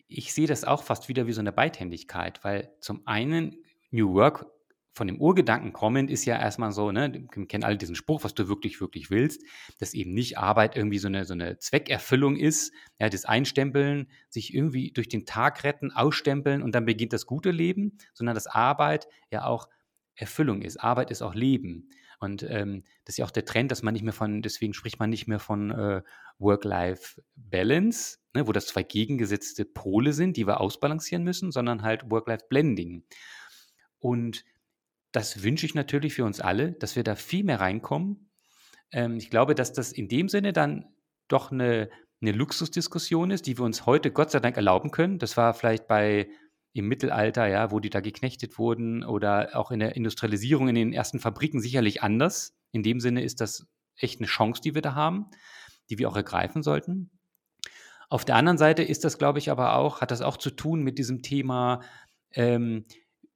[0.07, 3.55] ich sehe das auch fast wieder wie so eine Beidhändigkeit, weil zum einen
[3.89, 4.45] New Work
[4.93, 8.35] von dem Urgedanken kommend ist ja erstmal so, ne, wir kennen alle diesen Spruch, was
[8.35, 9.41] du wirklich, wirklich willst,
[9.79, 14.53] dass eben nicht Arbeit irgendwie so eine, so eine Zweckerfüllung ist, ja, das Einstempeln, sich
[14.53, 19.07] irgendwie durch den Tag retten, ausstempeln und dann beginnt das gute Leben, sondern dass Arbeit
[19.31, 19.67] ja auch
[20.15, 20.77] Erfüllung ist.
[20.77, 21.89] Arbeit ist auch Leben.
[22.19, 24.99] Und ähm, das ist ja auch der Trend, dass man nicht mehr von, deswegen spricht
[24.99, 26.01] man nicht mehr von äh,
[26.39, 33.03] Work-Life-Balance, ne, wo das zwei gegengesetzte Pole sind, die wir ausbalancieren müssen, sondern halt Work-Life-Blending.
[33.99, 34.45] Und
[35.11, 38.29] das wünsche ich natürlich für uns alle, dass wir da viel mehr reinkommen.
[38.91, 40.85] Ähm, ich glaube, dass das in dem Sinne dann
[41.27, 41.89] doch eine,
[42.21, 45.19] eine Luxusdiskussion ist, die wir uns heute Gott sei Dank erlauben können.
[45.19, 46.29] Das war vielleicht bei
[46.75, 50.91] im Mittelalter, ja, wo die da geknechtet wurden oder auch in der Industrialisierung in den
[50.91, 52.53] ersten Fabriken sicherlich anders.
[52.73, 53.65] In dem Sinne ist das
[53.95, 55.27] echt eine Chance, die wir da haben,
[55.89, 57.11] die wir auch ergreifen sollten.
[58.09, 60.83] Auf der anderen Seite ist das, glaube ich, aber auch, hat das auch zu tun
[60.83, 61.81] mit diesem Thema,
[62.33, 62.83] ähm,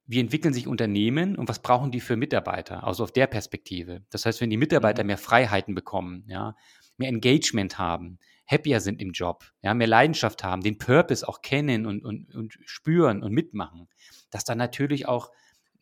[0.06, 2.84] wie entwickeln sich Unternehmen und was brauchen die für Mitarbeiter?
[2.84, 4.02] Also auf der Perspektive.
[4.10, 5.06] Das heißt, wenn die Mitarbeiter mhm.
[5.06, 6.56] mehr Freiheiten bekommen, ja,
[6.98, 8.18] mehr Engagement haben,
[8.50, 12.58] happier sind im Job, ja, mehr Leidenschaft haben, den Purpose auch kennen und, und, und
[12.64, 13.88] spüren und mitmachen,
[14.30, 15.30] dass dann natürlich auch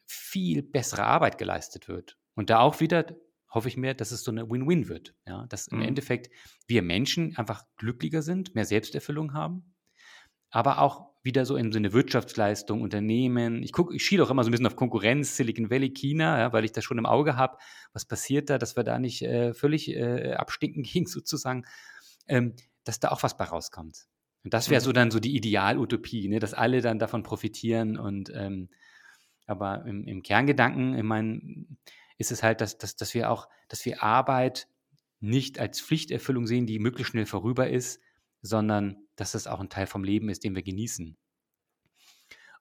[0.07, 2.19] viel bessere Arbeit geleistet wird.
[2.35, 3.07] Und da auch wieder
[3.51, 5.15] hoffe ich mir, dass es so eine Win-Win wird.
[5.27, 5.85] Ja, dass im mhm.
[5.85, 6.31] Endeffekt
[6.67, 9.75] wir Menschen einfach glücklicher sind, mehr Selbsterfüllung haben,
[10.51, 13.63] aber auch wieder so in so eine Wirtschaftsleistung, Unternehmen.
[13.63, 16.53] Ich gucke, ich schiele auch immer so ein bisschen auf Konkurrenz, Silicon Valley, China, ja,
[16.53, 17.59] weil ich das schon im Auge habe.
[17.93, 21.65] Was passiert da, dass wir da nicht äh, völlig äh, abstinken gehen sozusagen,
[22.29, 22.55] ähm,
[22.85, 24.07] dass da auch was bei rauskommt.
[24.45, 28.31] Und das wäre so dann so die Idealutopie, ne, dass alle dann davon profitieren und
[28.35, 28.69] ähm,
[29.47, 31.67] aber im, im, Kerngedanken, ich meine,
[32.19, 34.69] ist es halt, dass, dass, dass wir auch, dass wir Arbeit
[35.21, 38.01] nicht als Pflichterfüllung sehen, die möglichst schnell vorüber ist,
[38.43, 41.17] sondern dass es auch ein Teil vom Leben ist, den wir genießen.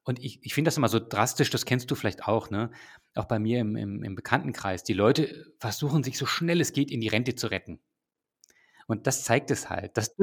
[0.03, 2.72] Und ich, ich finde das immer so drastisch, das kennst du vielleicht auch, ne?
[3.13, 4.84] Auch bei mir im, im, im Bekanntenkreis.
[4.84, 7.82] Die Leute versuchen sich so schnell es geht in die Rente zu retten.
[8.88, 9.98] Und das zeigt es halt.
[9.98, 10.16] Das,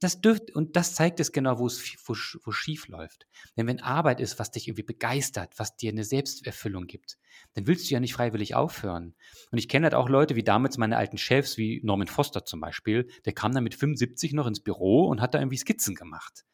[0.00, 3.26] das dürft, und das zeigt es genau, wo es wo, wo schief läuft.
[3.56, 7.16] Denn wenn Arbeit ist, was dich irgendwie begeistert, was dir eine Selbsterfüllung gibt,
[7.54, 9.14] dann willst du ja nicht freiwillig aufhören.
[9.50, 12.60] Und ich kenne halt auch Leute wie damals meine alten Chefs, wie Norman Foster zum
[12.60, 16.44] Beispiel, der kam dann mit 75 noch ins Büro und hat da irgendwie Skizzen gemacht.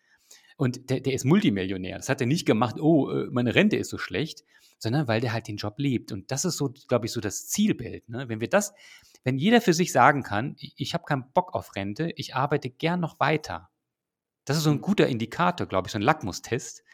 [0.63, 1.97] Und der, der ist Multimillionär.
[1.97, 4.45] Das hat er nicht gemacht, oh, äh, meine Rente ist so schlecht,
[4.79, 6.13] sondern weil der halt den Job lebt.
[6.13, 8.09] Und das ist so, glaube ich, so das Zielbild.
[8.09, 8.29] Ne?
[8.29, 8.73] Wenn wir das,
[9.25, 12.71] wenn jeder für sich sagen kann, ich, ich habe keinen Bock auf Rente, ich arbeite
[12.71, 13.71] gern noch weiter.
[14.45, 16.85] Das ist so ein guter Indikator, glaube ich, so ein Lackmustest.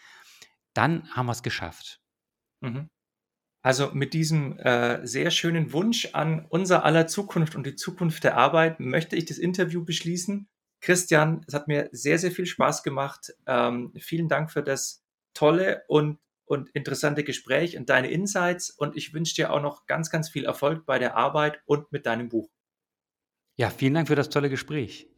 [0.73, 2.01] Dann haben wir es geschafft.
[2.63, 2.89] Mhm.
[3.61, 8.39] Also mit diesem äh, sehr schönen Wunsch an unser aller Zukunft und die Zukunft der
[8.39, 10.49] Arbeit möchte ich das Interview beschließen.
[10.81, 13.35] Christian, es hat mir sehr, sehr viel Spaß gemacht.
[13.47, 15.05] Ähm, vielen Dank für das
[15.35, 18.71] tolle und, und interessante Gespräch und deine Insights.
[18.71, 22.07] Und ich wünsche dir auch noch ganz, ganz viel Erfolg bei der Arbeit und mit
[22.07, 22.49] deinem Buch.
[23.57, 25.09] Ja, vielen Dank für das tolle Gespräch.